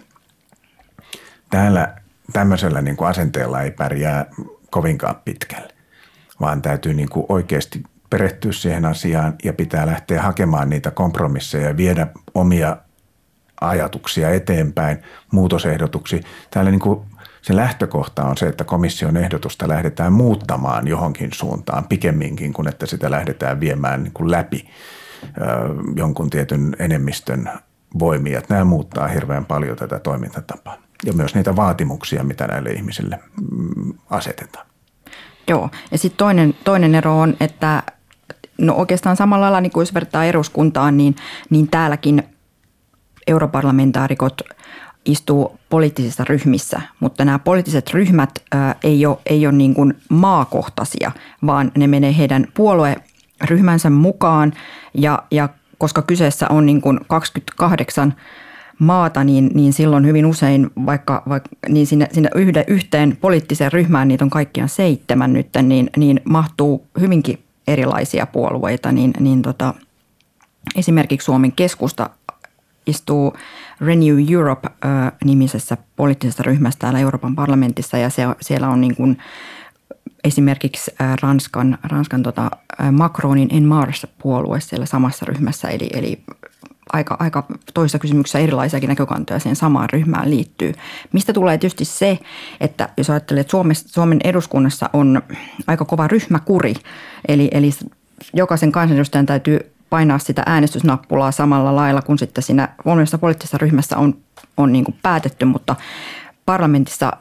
Täällä 1.49 1.95
tämmöisellä 2.33 2.81
niin 2.81 2.97
kuin 2.97 3.07
asenteella 3.07 3.61
ei 3.61 3.71
pärjää 3.71 4.25
kovinkaan 4.69 5.15
pitkälle. 5.25 5.73
vaan 6.41 6.61
täytyy 6.61 6.93
niin 6.93 7.09
kuin 7.09 7.25
oikeasti 7.29 7.83
perehtyä 8.09 8.51
siihen 8.51 8.85
asiaan 8.85 9.35
ja 9.43 9.53
pitää 9.53 9.85
lähteä 9.85 10.21
hakemaan 10.21 10.69
niitä 10.69 10.91
kompromisseja 10.91 11.67
ja 11.67 11.77
viedä 11.77 12.07
omia 12.33 12.77
ajatuksia 13.61 14.29
eteenpäin, 14.29 14.97
muutosehdotuksia. 15.31 16.19
Täällä 16.51 16.71
niin 16.71 16.79
kuin 16.79 16.99
se 17.41 17.55
lähtökohta 17.55 18.23
on 18.23 18.37
se, 18.37 18.47
että 18.47 18.63
komission 18.63 19.17
ehdotusta 19.17 19.67
lähdetään 19.67 20.13
muuttamaan 20.13 20.87
johonkin 20.87 21.29
suuntaan 21.33 21.87
pikemminkin 21.87 22.53
kuin 22.53 22.67
että 22.67 22.85
sitä 22.85 23.11
lähdetään 23.11 23.59
viemään 23.59 24.03
niin 24.03 24.13
kuin 24.13 24.31
läpi 24.31 24.69
jonkun 25.95 26.29
tietyn 26.29 26.75
enemmistön 26.79 27.49
voimia. 27.99 28.41
Nämä 28.49 28.63
muuttaa 28.63 29.07
hirveän 29.07 29.45
paljon 29.45 29.77
tätä 29.77 29.99
toimintatapaa 29.99 30.77
ja 31.05 31.13
myös 31.13 31.35
niitä 31.35 31.55
vaatimuksia, 31.55 32.23
mitä 32.23 32.47
näille 32.47 32.69
ihmisille 32.69 33.19
mm, 33.51 33.93
asetetaan. 34.09 34.65
Joo, 35.47 35.69
ja 35.91 35.97
sitten 35.97 36.17
toinen, 36.17 36.55
toinen 36.63 36.95
ero 36.95 37.19
on, 37.19 37.37
että 37.39 37.83
no 38.57 38.73
oikeastaan 38.73 39.15
samalla 39.15 39.43
lailla, 39.43 39.61
niin 39.61 39.71
kuin 39.71 39.81
jos 39.81 39.93
vertaa 39.93 40.25
eduskuntaan, 40.25 40.97
niin, 40.97 41.15
niin 41.49 41.67
täälläkin 41.67 42.23
europarlamentaarikot 43.27 44.41
istuu 45.05 45.59
poliittisissa 45.69 46.23
ryhmissä, 46.23 46.81
mutta 46.99 47.25
nämä 47.25 47.39
poliittiset 47.39 47.89
ryhmät 47.93 48.29
ää, 48.51 48.75
ei 48.83 49.05
ole, 49.05 49.17
ei 49.25 49.47
ole 49.47 49.55
niin 49.55 49.73
kuin 49.73 49.93
maakohtaisia, 50.09 51.11
vaan 51.45 51.71
ne 51.77 51.87
menee 51.87 52.17
heidän 52.17 52.47
puolueryhmänsä 52.53 53.89
mukaan. 53.89 54.53
Ja, 54.93 55.23
ja 55.31 55.49
koska 55.77 56.01
kyseessä 56.01 56.47
on 56.49 56.65
niin 56.65 56.81
kuin 56.81 56.99
28 57.07 58.13
maata, 58.79 59.23
niin, 59.23 59.51
niin 59.53 59.73
silloin 59.73 60.05
hyvin 60.05 60.25
usein 60.25 60.69
vaikka, 60.85 61.23
vaikka 61.29 61.49
niin 61.69 61.87
sinne, 61.87 62.07
sinne 62.11 62.29
yhde, 62.35 62.63
yhteen 62.67 63.17
poliittiseen 63.21 63.71
ryhmään, 63.71 64.07
niitä 64.07 64.25
on 64.25 64.29
kaikkiaan 64.29 64.69
seitsemän 64.69 65.33
nyt, 65.33 65.47
niin, 65.61 65.89
niin 65.97 66.21
mahtuu 66.23 66.87
hyvinkin 66.99 67.43
erilaisia 67.67 68.25
puolueita, 68.25 68.91
niin, 68.91 69.13
niin 69.19 69.41
tota, 69.41 69.73
esimerkiksi 70.75 71.25
Suomen 71.25 71.51
keskusta 71.51 72.09
istuu 72.87 73.33
Renew 73.81 74.31
Europe-nimisessä 74.31 75.77
poliittisessa 75.95 76.43
ryhmässä 76.43 76.79
täällä 76.79 76.99
Euroopan 76.99 77.35
parlamentissa 77.35 77.97
ja 77.97 78.09
se, 78.09 78.23
siellä 78.41 78.69
on 78.69 78.81
niin 78.81 78.95
kuin 78.95 79.17
esimerkiksi 80.23 80.91
Ranskan, 81.21 81.77
Ranskan 81.83 82.23
tota 82.23 82.51
Macronin 82.91 83.49
En 83.51 83.63
Marche-puolue 83.63 84.59
siellä 84.59 84.85
samassa 84.85 85.25
ryhmässä, 85.25 85.67
eli, 85.67 85.89
eli 85.93 86.23
aika, 86.93 87.17
aika 87.19 87.43
toisessa 87.73 87.99
kysymyksessä 87.99 88.39
erilaisiakin 88.39 88.89
näkökantoja 88.89 89.39
siihen 89.39 89.55
samaan 89.55 89.89
ryhmään 89.93 90.29
liittyy. 90.29 90.73
Mistä 91.11 91.33
tulee 91.33 91.57
tietysti 91.57 91.85
se, 91.85 92.19
että 92.59 92.89
jos 92.97 93.09
ajattelee, 93.09 93.41
että 93.41 93.51
Suomessa, 93.51 93.89
Suomen 93.89 94.19
eduskunnassa 94.23 94.89
on 94.93 95.21
aika 95.67 95.85
kova 95.85 96.07
ryhmäkuri, 96.07 96.73
eli, 97.27 97.49
eli 97.51 97.69
jokaisen 98.33 98.71
kansanedustajan 98.71 99.25
täytyy 99.25 99.70
painaa 99.91 100.19
sitä 100.19 100.43
äänestysnappulaa 100.45 101.31
samalla 101.31 101.75
lailla 101.75 102.01
kuin 102.01 102.17
sitten 102.19 102.43
siinä 102.43 102.69
monessa 102.85 103.17
poliittisessa 103.17 103.57
ryhmässä 103.57 103.97
on, 103.97 104.17
on 104.57 104.71
niin 104.71 104.85
kuin 104.85 104.95
päätetty, 105.01 105.45
mutta 105.45 105.75
parlamentissa 106.45 107.11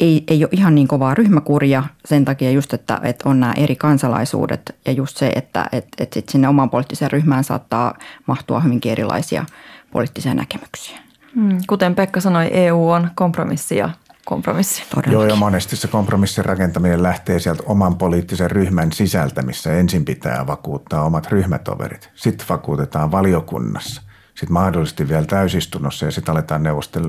ei, 0.00 0.24
ei 0.28 0.44
ole 0.44 0.48
ihan 0.52 0.74
niin 0.74 0.88
kovaa 0.88 1.14
ryhmäkuria 1.14 1.84
sen 2.04 2.24
takia 2.24 2.50
just, 2.50 2.74
että, 2.74 3.00
että 3.02 3.28
on 3.28 3.40
nämä 3.40 3.52
eri 3.56 3.76
kansalaisuudet 3.76 4.74
ja 4.86 4.92
just 4.92 5.16
se, 5.16 5.28
että, 5.34 5.66
että, 5.72 6.02
että 6.02 6.14
sit 6.14 6.28
sinne 6.28 6.48
omaan 6.48 6.70
poliittiseen 6.70 7.10
ryhmään 7.10 7.44
saattaa 7.44 7.94
mahtua 8.26 8.60
hyvinkin 8.60 8.92
erilaisia 8.92 9.44
poliittisia 9.92 10.34
näkemyksiä. 10.34 10.98
Hmm, 11.34 11.58
kuten 11.66 11.94
Pekka 11.94 12.20
sanoi, 12.20 12.48
EU 12.52 12.90
on 12.90 13.10
kompromissi 13.14 13.76
ja 13.76 13.90
kompromissi. 14.24 14.82
Todellakin. 14.90 15.12
Joo, 15.12 15.24
ja 15.24 15.36
monesti 15.36 15.76
se 15.76 15.88
kompromissin 15.88 16.44
rakentaminen 16.44 17.02
lähtee 17.02 17.38
sieltä 17.38 17.62
oman 17.66 17.96
poliittisen 17.96 18.50
ryhmän 18.50 18.92
sisältä, 18.92 19.42
missä 19.42 19.72
ensin 19.72 20.04
pitää 20.04 20.46
vakuuttaa 20.46 21.04
omat 21.04 21.26
ryhmätoverit. 21.26 22.10
Sitten 22.14 22.46
vakuutetaan 22.48 23.10
valiokunnassa– 23.10 24.02
sitten 24.34 24.52
mahdollisesti 24.52 25.08
vielä 25.08 25.24
täysistunnossa 25.24 26.04
ja 26.04 26.10
sitten 26.10 26.32
aletaan 26.32 26.62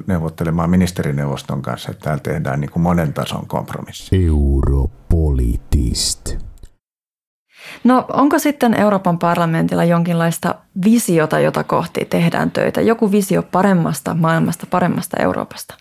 neuvottelemaan 0.07 0.69
ministerineuvoston 0.69 1.61
kanssa, 1.61 1.91
että 1.91 2.03
täällä 2.03 2.21
tehdään 2.23 2.61
niin 2.61 2.71
kuin 2.71 2.83
monen 2.83 3.13
tason 3.13 3.47
kompromissi. 3.47 4.25
Europolitist. 4.25 6.37
No 7.83 8.05
onko 8.13 8.39
sitten 8.39 8.73
Euroopan 8.73 9.19
parlamentilla 9.19 9.83
jonkinlaista 9.83 10.55
visiota, 10.85 11.39
jota 11.39 11.63
kohti 11.63 12.05
tehdään 12.05 12.51
töitä? 12.51 12.81
Joku 12.81 13.11
visio 13.11 13.43
paremmasta 13.43 14.13
maailmasta, 14.13 14.67
paremmasta 14.69 15.17
Euroopasta? 15.23 15.75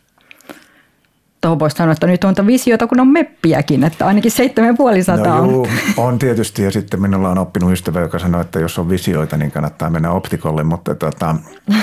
Tuohon 1.44 1.58
voisi 1.58 1.76
sanoa, 1.76 1.92
että 1.92 2.06
nyt 2.06 2.24
on 2.24 2.46
visiota, 2.46 2.86
kun 2.86 3.00
on 3.00 3.08
meppiäkin, 3.08 3.84
että 3.84 4.06
ainakin 4.06 4.30
7500 4.30 5.38
no, 5.38 5.50
juu, 5.50 5.68
on 5.96 6.18
tietysti 6.18 6.62
ja 6.62 6.70
sitten 6.70 7.02
minulla 7.02 7.30
on 7.30 7.38
oppinut 7.38 7.72
ystävä, 7.72 8.00
joka 8.00 8.18
sanoi, 8.18 8.40
että 8.40 8.60
jos 8.60 8.78
on 8.78 8.88
visioita, 8.88 9.36
niin 9.36 9.50
kannattaa 9.50 9.90
mennä 9.90 10.10
optikolle, 10.10 10.64
mutta 10.64 10.94
tota, 10.94 11.36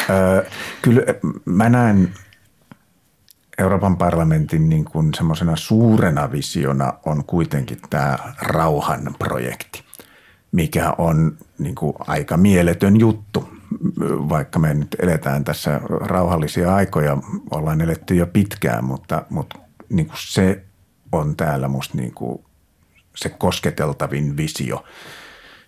ö, 0.10 0.46
kyllä 0.84 1.02
mä 1.46 1.70
näen 1.70 2.10
Euroopan 3.58 3.98
parlamentin 3.98 4.70
niin 4.70 4.86
kuin 4.86 5.14
semmoisena 5.14 5.56
suurena 5.56 6.32
visiona 6.32 6.94
on 7.06 7.24
kuitenkin 7.24 7.78
tämä 7.90 8.18
rauhan 8.42 9.16
projekti, 9.20 9.84
mikä 10.52 10.94
on 10.98 11.38
niin 11.60 11.76
kuin 11.76 11.94
aika 12.08 12.38
mieletön 12.38 13.00
juttu 13.00 13.61
vaikka 14.30 14.60
me 14.60 14.74
nyt 14.74 14.96
eletään 15.00 15.44
tässä 15.44 15.82
rauhallisia 15.86 16.76
aikoja, 16.76 17.18
ollaan 17.52 17.82
eletty 17.82 18.16
jo 18.16 18.28
pitkään, 18.28 18.84
mutta, 18.84 19.26
mutta 19.30 19.60
niin 19.90 20.08
kuin 20.08 20.18
se 20.20 20.64
on 21.12 21.36
täällä 21.36 21.68
musta 21.68 21.98
niin 21.98 22.14
kuin 22.14 22.46
se 23.16 23.30
kosketeltavin 23.30 24.38
visio. 24.38 24.84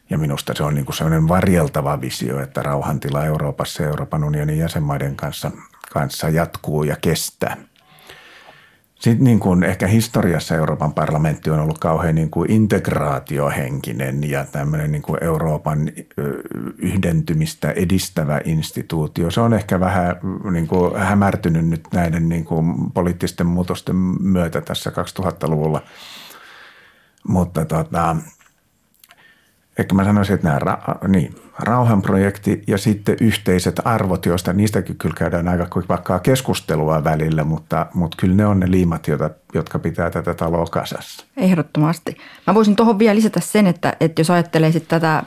Ja 0.10 0.17
minusta 0.17 0.54
se 0.56 0.63
on 0.63 0.76
niin 0.76 0.86
kuin 0.86 0.95
sellainen 0.95 1.28
varjeltava 1.28 2.02
visio, 2.02 2.39
että 2.39 2.63
rauhantila 2.63 3.26
Euroopassa 3.26 3.84
ja 3.84 3.89
Euroopan 3.89 4.23
unionin 4.23 4.58
jäsenmaiden 4.58 5.15
kanssa, 5.15 5.52
kanssa 5.91 6.30
jatkuu 6.30 6.84
ja 6.84 6.95
kestää– 7.02 7.58
sitten 9.04 9.24
niin 9.24 9.39
kuin 9.39 9.63
ehkä 9.63 9.88
historiassa 9.88 10.56
Euroopan 10.56 10.94
parlamentti 10.94 11.50
on 11.50 11.60
ollut 11.60 11.78
kauhean 11.78 12.16
niin 12.16 12.30
kuin 12.30 12.52
integraatiohenkinen 12.52 14.30
ja 14.30 14.46
tämmöinen 14.46 14.92
niin 14.92 15.02
kuin 15.02 15.24
Euroopan 15.24 15.92
yhdentymistä 16.78 17.72
edistävä 17.72 18.42
instituutio. 18.46 19.32
Se 19.32 19.42
on 19.42 19.54
ehkä 19.54 19.80
vähän 19.80 20.16
niin 20.52 20.68
kuin 20.68 20.96
hämärtynyt 20.96 21.68
nyt 21.68 21.84
näiden 21.94 22.30
niin 22.30 22.46
kuin 22.46 22.92
poliittisten 22.94 23.48
muutosten 23.48 23.96
myötä 24.22 24.62
tässä 24.62 24.89
2000-luvulla. 24.89 25.82
Mutta 27.28 27.66
tota, 27.66 28.16
ehkä 29.78 29.96
mä 29.96 30.04
sanoisin, 30.04 30.36
että 30.36 30.48
nämä, 30.48 30.60
ra- 30.60 31.08
niin, 31.08 31.36
rauhanprojekti 31.60 32.64
ja 32.68 32.78
sitten 32.78 33.18
yhteiset 33.22 33.82
arvot, 33.86 34.26
joista 34.26 34.54
niistäkin 34.54 34.98
kyllä 34.98 35.16
käydään 35.16 35.48
aika 35.48 35.68
vaikka 35.90 36.20
keskustelua 36.20 37.04
välillä, 37.04 37.44
mutta, 37.44 37.86
mutta 37.94 38.18
kyllä 38.20 38.36
ne 38.36 38.46
on 38.46 38.60
ne 38.60 38.72
liimat, 38.72 39.08
joita, 39.08 39.30
jotka 39.54 39.80
pitää 39.80 40.10
tätä 40.10 40.34
taloa 40.34 40.66
kasassa. 40.66 41.26
Ehdottomasti. 41.38 42.18
Mä 42.48 42.54
voisin 42.54 42.76
tuohon 42.76 43.00
vielä 43.00 43.16
lisätä 43.16 43.40
sen, 43.40 43.68
että, 43.68 43.94
että 44.00 44.22
jos 44.22 44.30
ajattelee 44.30 44.72
sitten 44.72 45.02
tätä 45.02 45.24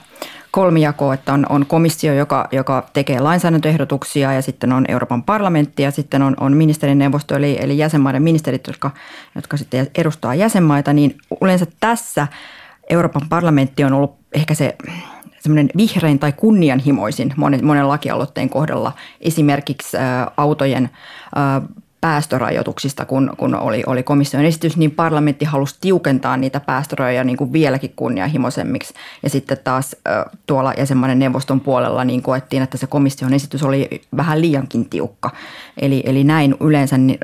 kolmijakoa, 0.51 1.15
että 1.15 1.33
on, 1.33 1.47
on 1.49 1.67
komissio, 1.67 2.15
joka, 2.15 2.49
joka 2.53 2.87
tekee 2.93 3.21
lainsäädäntöehdotuksia 3.21 4.33
ja 4.33 4.43
sitten 4.43 4.73
on 4.73 4.85
Euroopan 4.89 5.23
parlamentti 5.23 5.83
ja 5.83 5.91
sitten 5.91 6.23
on, 6.23 6.37
on 6.41 6.57
ministerineuvosto 6.57 7.37
eli, 7.37 7.59
eli 7.61 7.79
jäsenmaiden 7.79 8.23
ministerit, 8.23 8.67
jotka, 8.67 8.91
jotka 9.35 9.57
sitten 9.57 9.91
edustaa 9.99 10.35
jäsenmaita, 10.35 10.93
niin 10.93 11.17
yleensä 11.43 11.67
tässä 11.81 12.27
Euroopan 12.91 13.29
parlamentti 13.29 13.85
on 13.85 13.93
ollut 13.93 14.17
ehkä 14.33 14.55
se 14.55 14.77
semmoinen 15.41 15.71
vihrein 15.77 16.19
tai 16.19 16.33
kunnianhimoisin 16.33 17.35
monen, 17.37 17.65
monen 17.65 17.89
lakialoitteen 17.89 18.49
kohdalla 18.49 18.93
esimerkiksi 19.21 19.97
ä, 19.97 20.31
autojen 20.37 20.85
ä, 20.85 21.63
päästörajoituksista, 22.01 23.05
kun, 23.05 23.33
kun 23.37 23.55
oli, 23.55 23.83
oli 23.87 24.03
komission 24.03 24.45
esitys, 24.45 24.77
niin 24.77 24.91
parlamentti 24.91 25.45
halusi 25.45 25.77
tiukentaa 25.81 26.37
niitä 26.37 26.61
päästörajoja 26.61 27.25
niin 27.25 27.37
kuin 27.37 27.53
vieläkin 27.53 27.93
kunnianhimoisemmiksi. 27.97 28.95
Ja 29.23 29.31
sitten 29.31 29.59
taas 29.65 29.97
ä, 30.09 30.27
tuolla 30.47 30.73
jäsenmaiden 30.79 31.19
neuvoston 31.19 31.61
puolella 31.61 32.05
niin 32.05 32.23
koettiin, 32.23 32.63
että 32.63 32.79
se 32.79 32.87
komission 32.87 33.35
esitys 33.35 33.63
oli 33.63 34.03
vähän 34.17 34.41
liiankin 34.41 34.89
tiukka. 34.89 35.31
Eli, 35.81 36.03
eli 36.07 36.25
näin 36.25 36.55
yleensä 36.61 36.99
niin, 36.99 37.19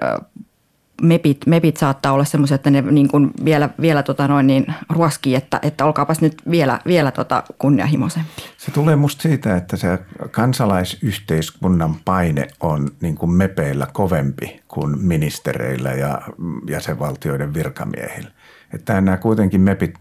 mepit, 1.03 1.47
mepit 1.47 1.77
saattaa 1.77 2.13
olla 2.13 2.25
semmoisia, 2.25 2.55
että 2.55 2.71
ne 2.71 2.81
niin 2.81 3.09
kuin 3.09 3.31
vielä, 3.45 3.69
vielä 3.81 4.03
tota 4.03 4.29
noin 4.29 4.47
niin 4.47 4.67
ruoskii, 4.91 5.35
että, 5.35 5.59
että 5.63 5.85
olkaapas 5.85 6.21
nyt 6.21 6.43
vielä, 6.51 6.79
vielä 6.87 7.11
tota 7.11 7.43
kunnianhimoisempi. 7.59 8.31
Se 8.57 8.71
tulee 8.71 8.97
musta 8.97 9.23
siitä, 9.23 9.57
että 9.57 9.77
se 9.77 9.99
kansalaisyhteiskunnan 10.31 11.97
paine 12.05 12.49
on 12.61 12.89
niin 13.01 13.15
kuin 13.15 13.31
mepeillä 13.31 13.87
kovempi 13.93 14.61
kuin 14.69 14.99
ministereillä 14.99 15.93
ja 15.93 16.23
jäsenvaltioiden 16.69 17.55
virkamiehillä. 17.55 18.31
Että 18.75 19.01
nämä 19.01 19.17
kuitenkin 19.17 19.61
mepit 19.61 19.95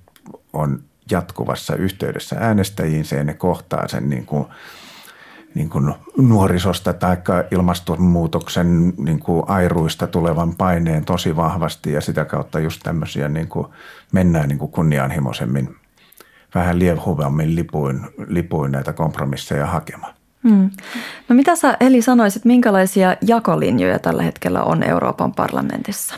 on 0.53 0.83
jatkuvassa 1.11 1.75
yhteydessä 1.75 2.35
äänestäjiin, 2.39 3.05
se 3.05 3.23
ne 3.23 3.33
kohtaa 3.33 3.87
sen 3.87 4.09
niin 4.09 4.25
kuin– 4.25 4.45
niin 5.55 5.69
kuin 5.69 5.93
nuorisosta 6.17 6.93
tai 6.93 7.17
ilmastonmuutoksen 7.51 8.93
niin 8.97 9.19
kuin 9.19 9.43
airuista 9.47 10.07
tulevan 10.07 10.55
paineen 10.55 11.05
tosi 11.05 11.35
vahvasti 11.35 11.91
ja 11.91 12.01
sitä 12.01 12.25
kautta 12.25 12.59
just 12.59 12.81
tämmöisiä 12.83 13.29
niin 13.29 13.47
kuin 13.47 13.67
mennään 14.11 14.49
niin 14.49 14.59
kuin 14.59 14.71
kunnianhimoisemmin 14.71 15.75
vähän 16.55 16.79
lievhuvammin 16.79 17.55
lipuin, 17.55 18.01
lipuin 18.27 18.71
näitä 18.71 18.93
kompromisseja 18.93 19.65
hakemaan. 19.65 20.13
Hmm. 20.49 20.69
No 21.29 21.35
mitä 21.35 21.55
sä 21.55 21.77
Eli 21.79 22.01
sanoisit, 22.01 22.45
minkälaisia 22.45 23.17
jakolinjoja 23.21 23.99
tällä 23.99 24.23
hetkellä 24.23 24.63
on 24.63 24.83
Euroopan 24.83 25.33
parlamentissa? 25.33 26.15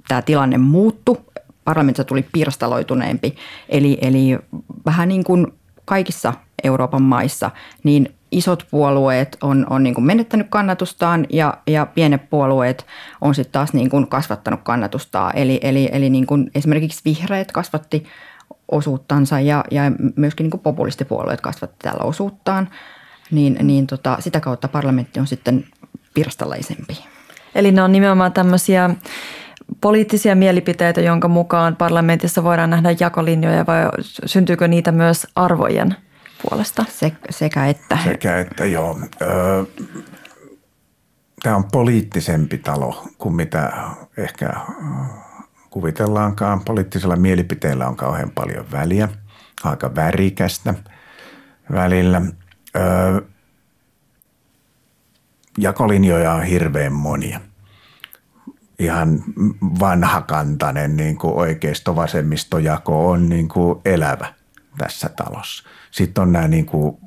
tämä 0.08 0.22
tilanne 0.22 0.58
muuttui. 0.58 1.18
Parlamentissa 1.64 2.04
tuli 2.04 2.26
pirstaloituneempi, 2.32 3.36
eli, 3.70 3.98
eli 4.02 4.40
vähän 4.86 5.10
niin 5.10 5.24
kuin 5.24 5.48
kaikissa 5.86 6.34
Euroopan 6.64 7.02
maissa, 7.02 7.52
niin 7.84 8.16
isot 8.32 8.68
puolueet 8.72 9.38
on, 9.42 9.66
on 9.70 9.84
niin 9.84 9.96
kuin 9.96 10.06
menettänyt 10.06 10.48
kannatustaan 10.50 11.26
ja, 11.30 11.58
ja 11.68 11.86
pienet 11.86 12.30
puolueet 12.30 12.86
on 13.22 13.36
sitten 13.36 13.52
taas 13.52 13.74
niin 13.74 13.90
kuin 13.90 14.08
kasvattanut 14.08 14.60
kannatustaan. 14.64 15.32
Eli, 15.36 15.60
eli, 15.64 15.90
eli 15.92 16.10
niin 16.10 16.28
kuin 16.28 16.52
esimerkiksi 16.56 17.02
vihreät 17.06 17.52
kasvatti 17.52 18.06
osuuttansa 18.72 19.40
ja, 19.40 19.64
ja 19.72 19.82
myöskin 20.16 20.44
niin 20.44 20.52
kuin 20.52 20.62
populistipuolueet 20.62 21.42
kasvatti 21.42 21.76
täällä 21.84 22.04
osuuttaan, 22.04 22.70
niin, 23.32 23.58
niin 23.62 23.88
tota, 23.88 24.18
sitä 24.20 24.40
kautta 24.40 24.68
parlamentti 24.68 25.20
on 25.20 25.28
sitten 25.28 25.66
pirstalaisempi. 26.14 26.98
Eli 27.56 27.72
ne 27.72 27.84
on 27.84 27.92
nimenomaan 27.92 28.34
tämmöisiä 28.34 28.90
poliittisia 29.82 30.36
mielipiteitä, 30.36 31.02
jonka 31.02 31.28
mukaan 31.28 31.76
parlamentissa 31.76 32.44
voidaan 32.44 32.70
nähdä 32.70 32.96
jakolinjoja 33.00 33.66
vai 33.66 33.90
syntyykö 34.26 34.68
niitä 34.68 34.92
myös 34.92 35.28
arvojen 35.36 35.96
puolesta? 36.42 36.86
Se, 36.90 37.12
sekä 37.30 37.68
että. 37.68 37.98
Sekä 38.04 38.40
että, 38.40 38.66
joo. 38.66 39.00
Öö, 39.22 39.64
Tämä 41.44 41.56
on 41.56 41.64
poliittisempi 41.72 42.58
talo 42.58 43.08
kuin 43.18 43.36
mitä 43.36 43.74
ehkä 44.18 44.54
kuvitellaankaan. 45.70 46.62
Poliittisella 46.66 47.16
mielipiteellä 47.16 47.88
on 47.88 47.96
kauhean 47.96 48.32
paljon 48.32 48.72
väliä, 48.72 49.10
aika 49.64 49.96
värikästä 49.96 50.74
välillä. 51.72 52.22
Öö, 52.76 53.22
jakolinjoja 55.58 56.34
on 56.34 56.44
hirveän 56.44 56.94
monia– 56.94 57.40
ihan 58.80 59.24
vanhakantainen 59.80 60.98
niin 60.98 61.18
kuin 61.18 61.34
oikeisto-vasemmistojako 61.34 63.10
on 63.10 63.30
niin 63.30 63.48
kuin 63.48 63.82
elävä 63.86 64.34
tässä 64.78 65.10
talossa. 65.10 65.70
Sitten 65.92 66.22
on 66.22 66.32
nämä 66.32 66.48
niin 66.48 66.66
kuin 66.66 66.98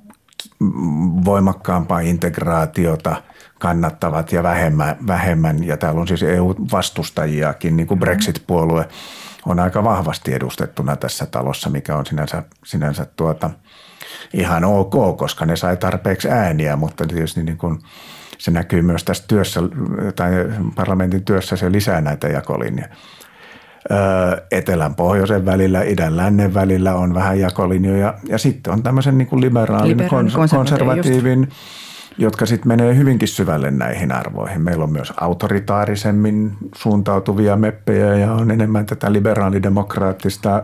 voimakkaampaa 1.25 2.01
integraatiota 2.01 3.23
kannattavat 3.59 4.33
ja 4.33 4.43
vähemmän, 4.43 4.97
vähemmän 5.07 5.65
ja 5.65 5.77
täällä 5.77 6.01
on 6.01 6.09
siis 6.09 6.23
EU-vastustajiakin, 6.23 7.77
niin 7.77 7.87
kuin 7.87 8.01
Brexit-puolue 8.01 8.89
on 9.47 9.61
aika 9.61 9.85
vahvasti 9.85 10.35
edustettuna 10.35 10.97
tässä 10.97 11.27
talossa, 11.27 11.71
mikä 11.71 11.97
on 11.97 12.07
sinänsä, 12.07 12.43
sinänsä 12.65 13.07
tuota, 13.17 13.51
ihan 14.33 14.65
ok, 14.65 15.19
koska 15.19 15.47
ne 15.47 15.57
sai 15.57 15.77
tarpeeksi 15.77 16.29
ääniä, 16.29 16.77
mutta 16.77 17.07
tietysti 17.07 17.43
niin 17.43 17.59
kuin– 17.59 17.79
se 18.41 18.51
näkyy 18.51 18.83
myös 18.83 19.05
tässä 19.05 19.25
työssä 19.29 19.61
tai 20.17 20.31
parlamentin 20.75 21.25
työssä, 21.25 21.57
se 21.57 21.73
lisää 21.73 22.01
näitä 22.01 22.29
jakolinjoja. 22.29 22.89
Etelän 24.51 24.95
pohjoisen 24.95 25.47
välillä, 25.47 25.83
idän 25.83 26.17
lännen 26.17 26.55
välillä 26.55 26.95
on 26.95 27.15
vähän 27.15 27.41
jakolinjoja 27.41 28.15
ja 28.29 28.39
sitten 28.39 28.73
on 28.73 28.83
tämmöisen 28.83 29.19
niin 29.19 29.29
kuin 29.29 29.41
liberaalin, 29.41 29.99
Liberaalin 29.99 30.33
kons- 30.33 30.57
konservatiivin, 30.57 31.41
just. 31.41 31.53
Jotka 32.19 32.47
sitten 32.47 32.69
menee 32.69 32.97
hyvinkin 32.97 33.29
syvälle 33.29 33.71
näihin 33.71 34.13
arvoihin. 34.13 34.63
Meillä 34.63 34.85
on 34.85 34.93
myös 34.93 35.13
autoritaarisemmin 35.17 36.53
suuntautuvia 36.75 37.57
meppejä 37.57 38.15
ja 38.15 38.33
on 38.33 38.51
enemmän 38.51 38.87
tätä 38.87 39.13
liberaalidemokraattista 39.13 40.63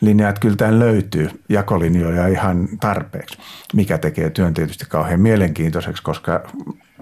linjaa, 0.00 0.28
että 0.28 0.40
kyllä 0.40 0.56
tämän 0.56 0.78
löytyy 0.78 1.28
jakolinjoja 1.48 2.26
ihan 2.26 2.68
tarpeeksi, 2.80 3.38
mikä 3.74 3.98
tekee 3.98 4.30
työn 4.30 4.54
tietysti 4.54 4.84
kauhean 4.88 5.20
mielenkiintoiseksi, 5.20 6.02
koska 6.02 6.40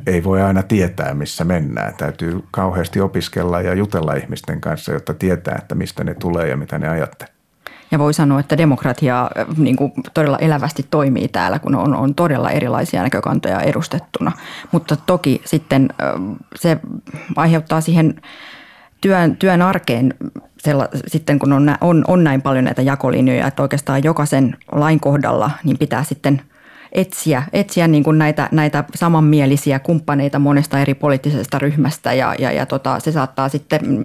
ei 0.07 0.25
voi 0.25 0.43
aina 0.43 0.63
tietää, 0.63 1.15
missä 1.15 1.45
mennään. 1.45 1.95
Täytyy 1.95 2.41
kauheasti 2.51 3.01
opiskella 3.01 3.61
ja 3.61 3.75
jutella 3.75 4.15
ihmisten 4.15 4.61
kanssa, 4.61 4.93
jotta 4.93 5.15
tietää, 5.15 5.57
että 5.59 5.75
mistä 5.75 6.05
ne 6.05 6.15
tulee 6.15 6.49
ja 6.49 6.57
mitä 6.57 6.79
ne 6.79 6.89
ajattelee. 6.89 7.40
Ja 7.91 7.99
voi 7.99 8.15
sanoa, 8.15 8.41
että 8.41 8.59
demokratia 8.59 9.23
äh, 9.23 9.47
niin 9.57 9.77
kuin 9.77 9.93
todella 10.15 10.39
elävästi 10.39 10.87
toimii 10.91 11.29
täällä, 11.29 11.59
kun 11.59 11.75
on, 11.75 11.95
on 11.97 12.15
todella 12.15 12.51
erilaisia 12.51 13.03
näkökantoja 13.03 13.61
edustettuna. 13.61 14.33
Mutta 14.73 14.97
toki 14.97 15.43
sitten 15.45 15.89
äh, 16.03 16.37
se 16.55 16.79
aiheuttaa 17.37 17.81
siihen 17.81 18.23
työn, 19.01 19.37
työn 19.37 19.63
arkeen 19.63 20.15
sella, 20.59 20.89
sitten 21.07 21.39
kun 21.39 21.53
on, 21.53 21.75
on, 21.81 22.05
on 22.09 22.25
näin 22.25 22.43
paljon 22.43 22.65
näitä 22.65 22.83
jakolinjoja, 22.83 23.47
että 23.47 23.63
oikeastaan 23.63 24.05
jokaisen 24.05 24.57
lain 24.73 25.01
kohdalla 25.01 25.51
niin 25.65 25.79
pitää 25.79 26.05
sitten 26.05 26.43
etsiä, 26.93 27.43
etsiä 27.53 27.89
niin 27.89 28.05
kuin 28.05 28.19
näitä, 28.19 28.49
näitä 28.53 28.85
samanmielisiä 28.95 29.79
kumppaneita 29.79 30.39
monesta 30.39 30.81
eri 30.81 30.95
poliittisesta 30.95 31.59
ryhmästä 31.59 32.13
ja, 32.13 32.35
ja, 32.39 32.53
ja 32.53 32.67
tota, 32.67 33.01
se 33.01 33.13
saattaa 33.13 33.49
sitten 33.49 34.05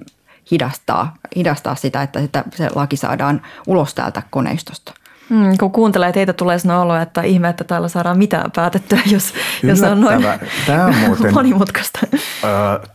hidastaa, 0.52 1.14
hidastaa 1.36 1.76
sitä, 1.76 2.02
että 2.02 2.22
sitä, 2.22 2.44
se 2.56 2.70
laki 2.76 2.98
saadaan 2.98 3.42
ulos 3.68 3.94
täältä 3.94 4.24
koneistosta. 4.30 4.94
Hmm, 5.30 5.58
kun 5.60 5.72
kuuntelee 5.72 6.12
teitä, 6.12 6.34
tulee 6.34 6.60
sinä 6.60 6.82
olo, 6.82 6.96
että 6.96 7.22
ihme, 7.22 7.50
että 7.50 7.64
täällä 7.64 7.88
saadaan 7.88 8.18
mitään 8.18 8.52
päätettyä, 8.56 9.00
jos, 9.14 9.34
jos 9.64 9.82
on 9.82 10.02
noin 10.02 10.26
Tämä 10.66 10.86
on 10.86 10.96
muuten, 10.96 11.34
monimutkaista. 11.40 12.00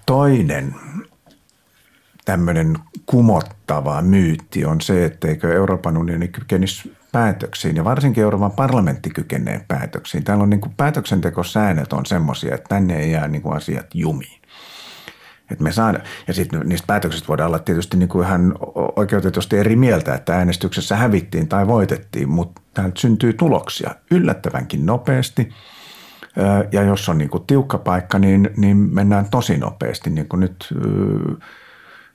toinen 0.07 0.75
tämmöinen 2.25 2.79
kumottava 3.07 4.03
myytti 4.03 4.65
on 4.65 4.81
se, 4.81 5.05
etteikö 5.05 5.55
Euroopan 5.55 5.97
unioni 5.97 6.29
kykenisi 6.29 6.97
päätöksiin 7.13 7.77
ja 7.77 7.85
varsinkin 7.85 8.23
Euroopan 8.23 8.53
parlamentti 8.53 9.11
kykenee 9.11 9.65
päätöksiin. 9.69 10.25
Täällä 10.25 10.43
on 10.43 10.51
niin 10.51 10.61
kuin 10.61 10.75
päätöksentekosäännöt 10.77 11.93
on 11.93 12.07
semmoisia, 12.07 12.55
että 12.55 12.69
tänne 12.69 12.99
ei 12.99 13.13
jää 13.13 13.29
niin 13.29 13.43
kuin 13.43 13.57
asiat 13.57 13.87
jumiin. 13.95 14.40
Et 15.51 15.61
me 15.61 15.73
saada, 15.73 16.01
ja 16.29 16.35
sitten 16.35 16.61
niistä 16.65 16.87
päätöksistä 16.87 17.29
voidaan 17.29 17.49
olla 17.49 17.59
tietysti 17.59 17.97
niin 17.97 18.09
kuin 18.09 18.27
ihan 18.27 18.55
oikeutetusti 18.97 19.59
eri 19.59 19.77
mieltä, 19.77 20.15
että 20.15 20.37
äänestyksessä 20.37 20.97
hävittiin 20.97 21.49
tai 21.49 21.67
voitettiin, 21.67 22.29
mutta 22.29 22.63
täältä 22.75 23.01
syntyy 23.01 23.33
tuloksia 23.33 23.95
yllättävänkin 24.11 24.87
nopeasti. 24.87 25.49
Ja 26.73 26.83
jos 26.83 27.09
on 27.09 27.19
niin 27.19 27.31
kuin 27.31 27.45
tiukka 27.47 27.79
paikka, 27.79 28.19
niin, 28.19 28.51
niin 28.57 28.77
mennään 28.77 29.31
tosi 29.31 29.59
nopeasti, 29.59 30.11
niin 30.11 30.29
kuin 30.29 30.41
nyt 30.41 30.75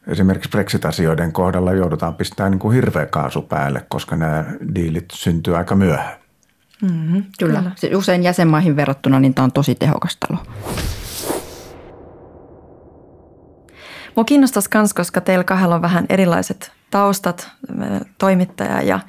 esimerkiksi 0.07 0.49
Brexit-asioiden 0.49 1.31
kohdalla 1.31 1.73
joudutaan 1.73 2.15
pistämään 2.15 2.51
niin 2.51 2.59
kuin 2.59 2.75
hirveä 2.75 3.05
kaasu 3.05 3.41
päälle, 3.41 3.85
koska 3.89 4.15
nämä 4.15 4.45
diilit 4.75 5.05
syntyy 5.13 5.57
aika 5.57 5.75
myöhään. 5.75 6.19
Mm-hmm, 6.81 7.23
kyllä. 7.39 7.63
kyllä. 7.81 7.97
Usein 7.97 8.23
jäsenmaihin 8.23 8.75
verrattuna 8.75 9.19
niin 9.19 9.33
tämä 9.33 9.43
on 9.43 9.51
tosi 9.51 9.75
tehokas 9.75 10.17
talo. 10.17 10.39
Mua 14.15 14.25
kiinnostaisi 14.25 14.69
myös, 14.75 14.93
koska 14.93 15.21
teillä 15.21 15.43
kahdella 15.43 15.75
on 15.75 15.81
vähän 15.81 16.05
erilaiset 16.09 16.71
taustat, 16.91 17.51
toimittaja 18.17 18.81
ja 18.81 18.99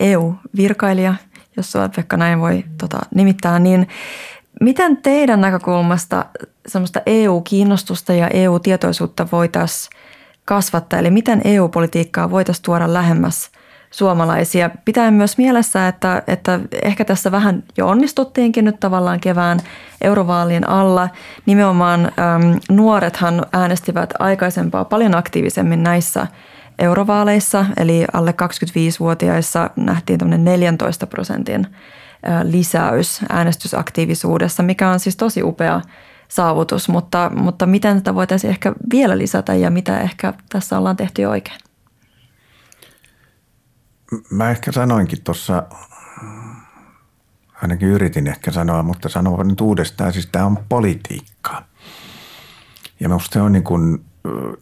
EU-virkailija, 0.00 1.14
jos 1.56 1.72
sua 1.72 1.88
Pekka 1.88 2.16
näin 2.16 2.40
voi 2.40 2.64
tota, 2.78 2.98
nimittää, 3.14 3.58
niin 3.58 3.88
miten 4.60 4.96
teidän 4.96 5.40
näkökulmasta 5.40 6.24
semmoista 6.66 7.00
EU-kiinnostusta 7.06 8.12
ja 8.12 8.28
EU-tietoisuutta 8.28 9.28
voitaisiin 9.32 9.96
kasvattaa. 10.44 10.98
Eli 10.98 11.10
miten 11.10 11.40
EU-politiikkaa 11.44 12.30
voitaisiin 12.30 12.64
tuoda 12.64 12.92
lähemmäs 12.92 13.50
suomalaisia. 13.90 14.70
Pitää 14.84 15.10
myös 15.10 15.38
mielessä, 15.38 15.88
että, 15.88 16.22
että 16.26 16.60
ehkä 16.82 17.04
tässä 17.04 17.32
vähän 17.32 17.62
jo 17.76 17.88
onnistuttiinkin 17.88 18.64
nyt 18.64 18.80
tavallaan 18.80 19.20
kevään 19.20 19.60
eurovaalien 20.00 20.68
alla. 20.68 21.08
Nimenomaan 21.46 22.04
äm, 22.04 22.60
nuorethan 22.70 23.46
äänestivät 23.52 24.14
aikaisempaa 24.18 24.84
paljon 24.84 25.14
aktiivisemmin 25.14 25.82
näissä 25.82 26.26
eurovaaleissa, 26.78 27.66
eli 27.76 28.04
alle 28.12 28.30
25-vuotiaissa 28.30 29.70
nähtiin 29.76 30.18
tämmöinen 30.18 30.44
14 30.44 31.06
prosentin 31.06 31.66
lisäys 32.42 33.20
äänestysaktiivisuudessa, 33.28 34.62
mikä 34.62 34.90
on 34.90 35.00
siis 35.00 35.16
tosi 35.16 35.42
upea 35.42 35.80
saavutus, 36.28 36.88
mutta, 36.88 37.30
mutta 37.34 37.66
miten 37.66 37.96
tätä 37.96 38.14
voitaisiin 38.14 38.50
ehkä 38.50 38.72
vielä 38.92 39.18
lisätä 39.18 39.54
ja 39.54 39.70
mitä 39.70 40.00
ehkä 40.00 40.34
tässä 40.48 40.78
ollaan 40.78 40.96
tehty 40.96 41.24
oikein? 41.24 41.65
Mä 44.30 44.50
ehkä 44.50 44.72
sanoinkin 44.72 45.22
tuossa, 45.22 45.62
ainakin 47.62 47.88
yritin 47.88 48.26
ehkä 48.26 48.50
sanoa, 48.50 48.82
mutta 48.82 49.08
sanon 49.08 49.48
nyt 49.48 49.60
uudestaan, 49.60 50.12
siis 50.12 50.26
tämä 50.26 50.46
on 50.46 50.58
politiikkaa. 50.68 51.66
Ja 53.00 53.08
minusta 53.08 53.34
se 53.34 53.40
on 53.40 53.52
niin 53.52 53.64
kuin, 53.64 54.04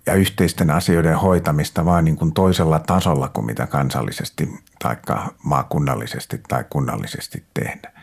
ja 0.06 0.14
yhteisten 0.14 0.70
asioiden 0.70 1.18
hoitamista 1.18 1.84
vaan 1.84 2.04
niin 2.04 2.16
kuin 2.16 2.32
toisella 2.32 2.78
tasolla 2.78 3.28
kuin 3.28 3.46
mitä 3.46 3.66
kansallisesti 3.66 4.58
tai 4.78 4.96
maakunnallisesti 5.42 6.40
tai 6.48 6.64
kunnallisesti 6.70 7.44
tehdään. 7.54 7.94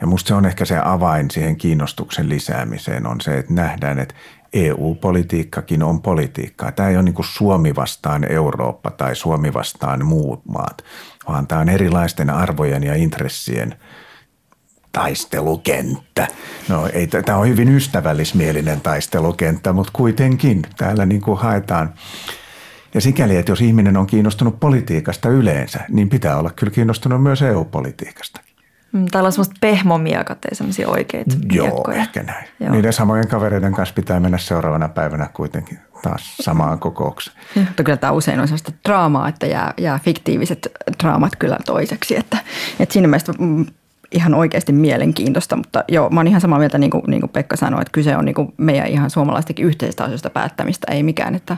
Ja 0.00 0.06
musta 0.06 0.28
se 0.28 0.34
on 0.34 0.46
ehkä 0.46 0.64
se 0.64 0.78
avain 0.84 1.30
siihen 1.30 1.56
kiinnostuksen 1.56 2.28
lisäämiseen 2.28 3.06
on 3.06 3.20
se, 3.20 3.38
että 3.38 3.52
nähdään, 3.52 3.98
että 3.98 4.14
EU-politiikkakin 4.52 5.82
on 5.82 6.02
politiikkaa. 6.02 6.72
Tämä 6.72 6.88
ei 6.88 6.96
ole 6.96 7.02
niin 7.02 7.14
Suomi 7.20 7.76
vastaan 7.76 8.32
Eurooppa 8.32 8.90
tai 8.90 9.16
Suomi 9.16 9.54
vastaan 9.54 10.06
muut 10.06 10.46
maat, 10.46 10.84
vaan 11.28 11.46
tämä 11.46 11.60
on 11.60 11.68
erilaisten 11.68 12.30
arvojen 12.30 12.82
ja 12.82 12.94
intressien 12.94 13.74
taistelukenttä. 14.92 16.28
No 16.68 16.88
ei, 16.92 17.06
tämä 17.06 17.38
on 17.38 17.48
hyvin 17.48 17.68
ystävällismielinen 17.68 18.80
taistelukenttä, 18.80 19.72
mutta 19.72 19.92
kuitenkin 19.92 20.62
täällä 20.76 21.06
niin 21.06 21.20
kuin 21.20 21.38
haetaan. 21.38 21.94
Ja 22.94 23.00
sikäli, 23.00 23.36
että 23.36 23.52
jos 23.52 23.60
ihminen 23.60 23.96
on 23.96 24.06
kiinnostunut 24.06 24.60
politiikasta 24.60 25.28
yleensä, 25.28 25.80
niin 25.88 26.08
pitää 26.08 26.36
olla 26.36 26.50
kyllä 26.50 26.72
kiinnostunut 26.72 27.22
myös 27.22 27.42
EU-politiikasta. 27.42 28.47
Mm, 28.92 29.06
täällä 29.10 29.26
on 29.26 29.32
semmoista 29.32 29.54
pehmomiekat, 29.60 30.44
ei 30.44 30.54
semmoisia 30.54 30.88
oikeita 30.88 31.36
Joo, 31.52 31.66
miekkoja. 31.66 31.98
ehkä 31.98 32.22
näin. 32.22 32.48
Joo. 32.60 32.72
Niiden 32.72 32.92
samojen 32.92 33.28
kavereiden 33.28 33.72
kanssa 33.72 33.94
pitää 33.94 34.20
mennä 34.20 34.38
seuraavana 34.38 34.88
päivänä 34.88 35.28
kuitenkin 35.32 35.78
taas 36.02 36.36
samaan 36.36 36.78
kokoukseen. 36.88 37.36
Mutta 37.54 37.84
kyllä 37.84 37.96
tämä 37.96 38.12
usein 38.12 38.40
on 38.40 38.48
sellaista 38.48 38.72
draamaa, 38.88 39.28
että 39.28 39.46
jää, 39.46 39.74
jää 39.78 39.98
fiktiiviset 40.04 40.68
draamat 41.02 41.32
kyllä 41.38 41.58
toiseksi. 41.66 42.16
Että, 42.16 42.38
että 42.80 42.92
siinä 42.92 43.08
mielessä 43.08 43.32
mm, 43.38 43.66
ihan 44.12 44.34
oikeasti 44.34 44.72
mielenkiintoista, 44.72 45.56
mutta 45.56 45.84
joo, 45.88 46.10
mä 46.10 46.20
oon 46.20 46.26
ihan 46.26 46.40
samaa 46.40 46.58
mieltä, 46.58 46.78
niin 46.78 46.90
kuin, 46.90 47.02
niin 47.06 47.20
kuin 47.20 47.30
Pekka 47.30 47.56
sanoi, 47.56 47.82
että 47.82 47.92
kyse 47.92 48.16
on 48.16 48.24
niin 48.24 48.34
kuin 48.34 48.54
meidän 48.56 48.86
ihan 48.86 49.10
suomalaistenkin 49.10 49.66
yhteistä 49.66 50.04
asioista 50.04 50.30
päättämistä, 50.30 50.92
ei 50.92 51.02
mikään, 51.02 51.34
että 51.34 51.56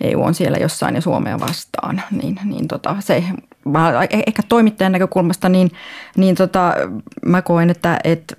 EU 0.00 0.22
on 0.22 0.34
siellä 0.34 0.58
jossain 0.58 0.94
ja 0.94 1.00
Suomea 1.00 1.40
vastaan. 1.40 2.02
Niin, 2.10 2.40
niin 2.44 2.68
tota, 2.68 2.96
se, 3.00 3.24
mä, 3.64 4.04
e-, 4.04 4.22
ehkä 4.26 4.42
toimittajan 4.48 4.92
näkökulmasta, 4.92 5.48
niin, 5.48 5.70
niin 6.16 6.34
tota, 6.34 6.74
mä 7.26 7.42
koen, 7.42 7.70
että, 7.70 7.98
että 8.04 8.36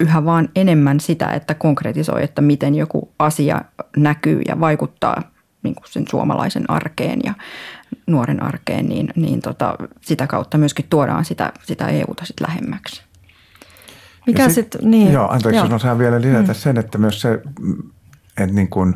yhä 0.00 0.24
vaan 0.24 0.48
enemmän 0.56 1.00
sitä, 1.00 1.26
että 1.26 1.54
konkretisoi, 1.54 2.24
että 2.24 2.42
miten 2.42 2.74
joku 2.74 3.12
asia 3.18 3.60
näkyy 3.96 4.42
ja 4.48 4.60
vaikuttaa 4.60 5.22
niin 5.62 5.74
kuin 5.74 5.84
sen 5.88 6.04
suomalaisen 6.10 6.70
arkeen 6.70 7.20
ja 7.24 7.34
nuoren 8.06 8.42
arkeen, 8.42 8.86
niin, 8.86 9.08
niin 9.16 9.40
tota, 9.40 9.74
sitä 10.00 10.26
kautta 10.26 10.58
myöskin 10.58 10.86
tuodaan 10.90 11.24
sitä, 11.24 11.52
sitä 11.62 11.88
EUta 11.88 12.24
sit 12.24 12.40
lähemmäksi. 12.40 13.02
Mikä 14.26 14.48
sitten, 14.48 14.80
sit, 14.80 14.90
niin. 14.90 15.12
Joo, 15.12 15.28
anteeksi, 15.28 15.66
joo. 15.68 15.78
saan 15.78 15.98
vielä 15.98 16.20
lisätä 16.20 16.52
mm. 16.52 16.54
sen, 16.54 16.78
että 16.78 16.98
myös 16.98 17.20
se, 17.20 17.40
että 18.38 18.54
niin 18.54 18.68
kuin 18.68 18.94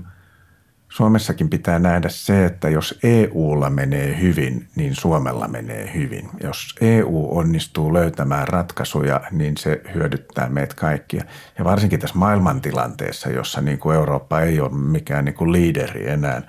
Suomessakin 0.93 1.51
pitää 1.51 1.79
nähdä 1.79 2.09
se, 2.09 2.45
että 2.45 2.69
jos 2.69 2.99
EUlla 3.03 3.71
menee 3.71 4.21
hyvin, 4.21 4.69
niin 4.77 4.95
Suomella 4.95 5.49
menee 5.49 5.95
hyvin. 5.95 6.29
Jos 6.43 6.75
EU 6.81 7.39
onnistuu 7.39 7.95
löytämään 7.95 8.49
ratkaisuja, 8.49 9.21
niin 9.31 9.57
se 9.57 9.83
hyödyttää 9.95 10.49
meitä 10.49 10.75
kaikkia. 10.75 11.25
Ja 11.59 11.65
varsinkin 11.65 12.01
tässä 12.01 12.19
maailmantilanteessa, 12.19 13.31
jossa 13.31 13.61
niin 13.61 13.79
kuin 13.79 13.97
Eurooppa 13.97 14.41
ei 14.41 14.61
ole 14.61 14.71
mikään 14.73 15.25
niin 15.25 15.35
kuin 15.35 15.53
liideri 15.53 16.11
enää 16.11 16.43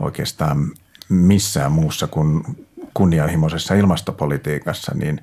oikeastaan 0.00 0.70
missään 1.08 1.72
muussa 1.72 2.06
kuin 2.06 2.42
kunnianhimoisessa 2.94 3.74
ilmastopolitiikassa, 3.74 4.92
niin, 4.94 5.20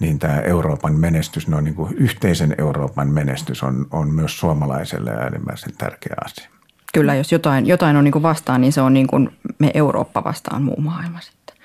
niin 0.00 0.18
tämä 0.18 0.40
Euroopan 0.40 0.94
menestys, 0.94 1.48
no 1.48 1.60
niin 1.60 1.74
kuin 1.74 1.94
yhteisen 1.96 2.54
Euroopan 2.58 3.08
menestys 3.08 3.62
on, 3.62 3.86
on 3.90 4.10
myös 4.10 4.40
suomalaiselle 4.40 5.10
äärimmäisen 5.10 5.76
tärkeä 5.78 6.14
asia. 6.24 6.59
Kyllä, 6.94 7.14
jos 7.14 7.32
jotain, 7.32 7.66
jotain 7.66 7.96
on 7.96 8.04
niin 8.04 8.12
kuin 8.12 8.22
vastaan, 8.22 8.60
niin 8.60 8.72
se 8.72 8.80
on 8.80 8.94
niin 8.94 9.06
kuin 9.06 9.30
me 9.58 9.70
Eurooppa 9.74 10.24
vastaan 10.24 10.62
muu 10.62 10.80
maailma 10.80 11.20
sitten. 11.20 11.56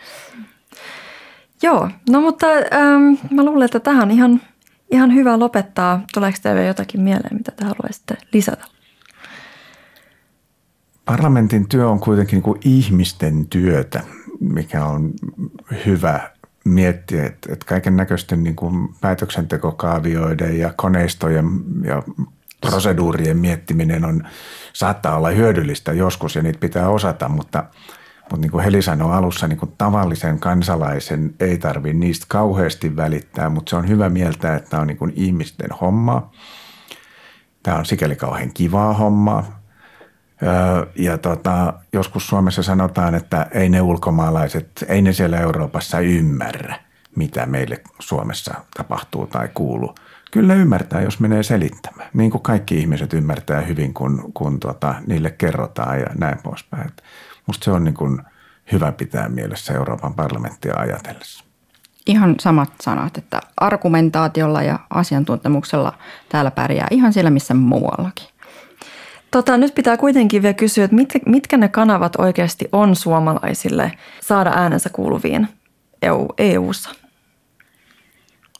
Joo, 1.61 1.89
no 2.09 2.21
mutta 2.21 2.47
ähm, 2.47 3.33
mä 3.35 3.45
luulen, 3.45 3.65
että 3.65 3.79
tähän 3.79 4.11
ihan, 4.11 4.41
ihan 4.91 5.13
hyvä 5.13 5.39
lopettaa. 5.39 6.03
Tuleeko 6.13 6.37
teille 6.41 6.65
jotakin 6.65 7.01
mieleen, 7.01 7.37
mitä 7.37 7.51
te 7.51 7.65
haluaisitte 7.65 8.17
lisätä? 8.33 8.65
Parlamentin 11.05 11.69
työ 11.69 11.89
on 11.89 11.99
kuitenkin 11.99 12.37
niin 12.37 12.43
kuin 12.43 12.59
ihmisten 12.63 13.47
työtä, 13.47 14.03
mikä 14.39 14.85
on 14.85 15.13
hyvä 15.85 16.31
miettiä, 16.65 17.25
että, 17.25 17.65
kaiken 17.65 17.95
näköisten 17.95 18.43
niin 18.43 18.55
päätöksentekokaavioiden 19.01 20.59
ja 20.59 20.73
koneistojen 20.75 21.45
ja 21.83 22.03
proseduurien 22.65 23.37
miettiminen 23.37 24.05
on, 24.05 24.23
saattaa 24.73 25.17
olla 25.17 25.29
hyödyllistä 25.29 25.93
joskus 25.93 26.35
ja 26.35 26.41
niitä 26.41 26.59
pitää 26.59 26.89
osata, 26.89 27.29
mutta, 27.29 27.63
mutta 28.19 28.37
niin 28.37 28.51
kuin 28.51 28.63
Heli 28.63 28.81
sanoi 28.81 29.13
alussa, 29.13 29.47
niin 29.47 29.59
kuin 29.59 29.73
tavallisen 29.77 30.39
kansalaisen 30.39 31.33
ei 31.39 31.57
tarvitse 31.57 31.97
niistä 31.97 32.25
kauheasti 32.29 32.95
välittää, 32.95 33.49
mutta 33.49 33.69
se 33.69 33.75
on 33.75 33.87
hyvä 33.87 34.09
mieltää, 34.09 34.55
että 34.55 34.69
tämä 34.69 34.81
on 34.81 34.87
niin 34.87 34.97
kuin 34.97 35.13
ihmisten 35.15 35.69
hommaa. 35.81 36.31
Tämä 37.63 37.77
on 37.77 37.85
sikäli 37.85 38.15
kauhean 38.15 38.53
kivaa 38.53 38.93
hommaa. 38.93 39.61
Ja 40.95 41.17
tota, 41.17 41.73
joskus 41.93 42.27
Suomessa 42.27 42.63
sanotaan, 42.63 43.15
että 43.15 43.47
ei 43.51 43.69
ne 43.69 43.81
ulkomaalaiset, 43.81 44.85
ei 44.87 45.01
ne 45.01 45.13
siellä 45.13 45.39
Euroopassa 45.39 45.99
ymmärrä, 45.99 46.79
mitä 47.15 47.45
meille 47.45 47.81
Suomessa 47.99 48.53
tapahtuu 48.77 49.27
tai 49.27 49.49
kuuluu. 49.53 49.95
Kyllä 50.31 50.53
ymmärtää, 50.53 51.01
jos 51.01 51.19
menee 51.19 51.43
selittämään. 51.43 52.09
Niin 52.13 52.31
kuin 52.31 52.41
kaikki 52.41 52.77
ihmiset 52.77 53.13
ymmärtää 53.13 53.61
hyvin, 53.61 53.93
kun, 53.93 54.31
kun 54.33 54.59
tota, 54.59 54.95
niille 55.07 55.31
kerrotaan 55.31 55.99
ja 55.99 56.07
näin 56.17 56.37
poispäin. 56.43 56.91
Musta 57.47 57.65
se 57.65 57.71
on 57.71 57.83
niin 57.83 57.93
kuin 57.93 58.21
hyvä 58.71 58.91
pitää 58.91 59.29
mielessä 59.29 59.73
Euroopan 59.73 60.13
parlamenttia 60.13 60.73
ajatellessa. 60.77 61.43
Ihan 62.05 62.35
samat 62.39 62.69
sanat, 62.81 63.17
että 63.17 63.39
argumentaatiolla 63.57 64.63
ja 64.63 64.79
asiantuntemuksella 64.89 65.93
täällä 66.29 66.51
pärjää 66.51 66.87
ihan 66.91 67.13
siellä 67.13 67.29
missä 67.29 67.53
muuallakin. 67.53 68.27
Tota, 69.31 69.57
nyt 69.57 69.75
pitää 69.75 69.97
kuitenkin 69.97 70.41
vielä 70.41 70.53
kysyä, 70.53 70.83
että 70.85 70.95
mitkä, 70.95 71.19
mitkä 71.25 71.57
ne 71.57 71.67
kanavat 71.67 72.15
oikeasti 72.15 72.69
on 72.71 72.95
suomalaisille 72.95 73.91
saada 74.21 74.51
äänensä 74.55 74.89
kuuluviin 74.89 75.47
EU, 76.01 76.27
EU-ssa? 76.37 77.04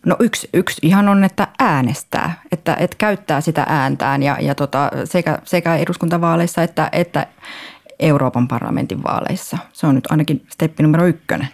No 0.06 0.16
yksi, 0.20 0.50
yksi 0.54 0.80
ihan 0.82 1.10
on, 1.10 1.24
että 1.24 1.48
äänestää, 1.60 2.42
että, 2.52 2.76
että 2.80 2.96
käyttää 2.98 3.42
sitä 3.42 3.66
ääntään 3.70 4.24
ja, 4.24 4.38
ja 4.42 4.56
tota, 4.56 4.92
sekä, 5.04 5.40
sekä 5.44 5.76
eduskuntavaaleissa 5.76 6.64
että, 6.64 6.90
että 6.92 7.28
Euroopan 8.00 8.48
parlamentin 8.48 9.04
vaaleissa. 9.04 9.58
Se 9.74 9.88
on 9.88 9.96
nyt 9.96 10.12
ainakin 10.12 10.46
steppi 10.50 10.84
numero 10.84 11.06
ykkönen. 11.06 11.48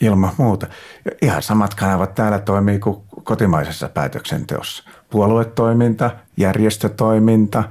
Ilman 0.00 0.32
muuta. 0.38 0.66
Ihan 1.22 1.42
samat 1.42 1.74
kanavat 1.74 2.14
täällä 2.14 2.38
toimii 2.38 2.78
kuin 2.78 3.02
kotimaisessa 3.24 3.88
päätöksenteossa. 3.88 4.84
Puoluetoiminta, 5.10 6.10
järjestötoiminta, 6.36 7.64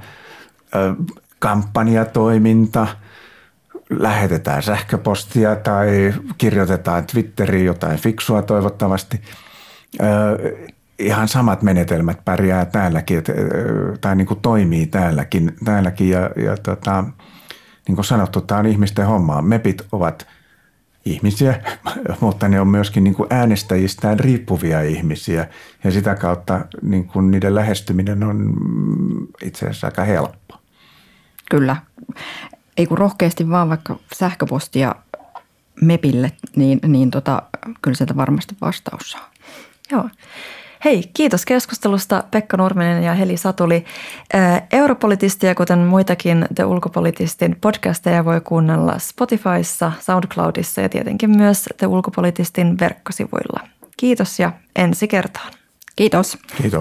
kampanjatoiminta, 1.38 2.86
lähetetään 3.90 4.62
sähköpostia 4.62 5.56
tai 5.56 6.14
kirjoitetaan 6.38 7.06
Twitteriin 7.06 7.66
jotain 7.66 7.98
fiksua 7.98 8.42
toivottavasti– 8.42 9.20
ihan 10.98 11.28
samat 11.28 11.62
menetelmät 11.62 12.24
pärjää 12.24 12.64
täälläkin, 12.64 13.18
että, 13.18 13.32
tai 14.00 14.16
niin 14.16 14.26
kuin 14.26 14.40
toimii 14.40 14.86
täälläkin, 14.86 15.52
täälläkin 15.64 16.08
ja, 16.08 16.30
ja 16.36 16.56
tota, 16.56 17.04
niin 17.88 17.96
kuin 17.96 18.04
sanottu, 18.04 18.40
tämä 18.40 18.60
on 18.60 18.66
ihmisten 18.66 19.06
hommaa. 19.06 19.42
MEPit 19.42 19.82
ovat 19.92 20.26
ihmisiä, 21.04 21.62
mutta 22.20 22.48
ne 22.48 22.60
on 22.60 22.68
myöskin 22.68 23.04
niin 23.04 23.14
kuin 23.14 23.26
äänestäjistään 23.30 24.20
riippuvia 24.20 24.82
ihmisiä 24.82 25.48
ja 25.84 25.90
sitä 25.90 26.14
kautta 26.14 26.60
niin 26.82 27.08
kuin 27.08 27.30
niiden 27.30 27.54
lähestyminen 27.54 28.22
on 28.22 28.54
itse 29.42 29.66
asiassa 29.66 29.86
aika 29.86 30.04
helppo. 30.04 30.60
Kyllä. 31.50 31.76
Ei 32.76 32.86
kun 32.86 32.98
rohkeasti 32.98 33.50
vaan 33.50 33.68
vaikka 33.68 33.98
sähköpostia 34.14 34.94
MEPille, 35.80 36.32
niin, 36.56 36.80
niin 36.86 37.10
tota, 37.10 37.42
kyllä 37.82 37.96
sieltä 37.96 38.16
varmasti 38.16 38.56
vastaus 38.60 39.10
saa. 39.10 39.29
Joo. 39.92 40.08
Hei, 40.84 41.02
kiitos 41.14 41.46
keskustelusta 41.46 42.24
Pekka 42.30 42.56
Nurminen 42.56 43.02
ja 43.02 43.14
Heli 43.14 43.36
Satuli. 43.36 43.84
Europolitistia, 44.72 45.54
kuten 45.54 45.78
muitakin 45.78 46.46
The 46.54 46.64
Ulkopolitistin 46.64 47.56
podcasteja 47.60 48.24
voi 48.24 48.40
kuunnella 48.40 48.98
Spotifyssa, 48.98 49.92
SoundCloudissa 50.00 50.80
ja 50.80 50.88
tietenkin 50.88 51.30
myös 51.36 51.68
The 51.76 51.86
Ulkopolitistin 51.86 52.78
verkkosivuilla. 52.78 53.60
Kiitos 53.96 54.40
ja 54.40 54.52
ensi 54.76 55.08
kertaan. 55.08 55.52
Kiitos. 55.96 56.38
Kiitos. 56.56 56.78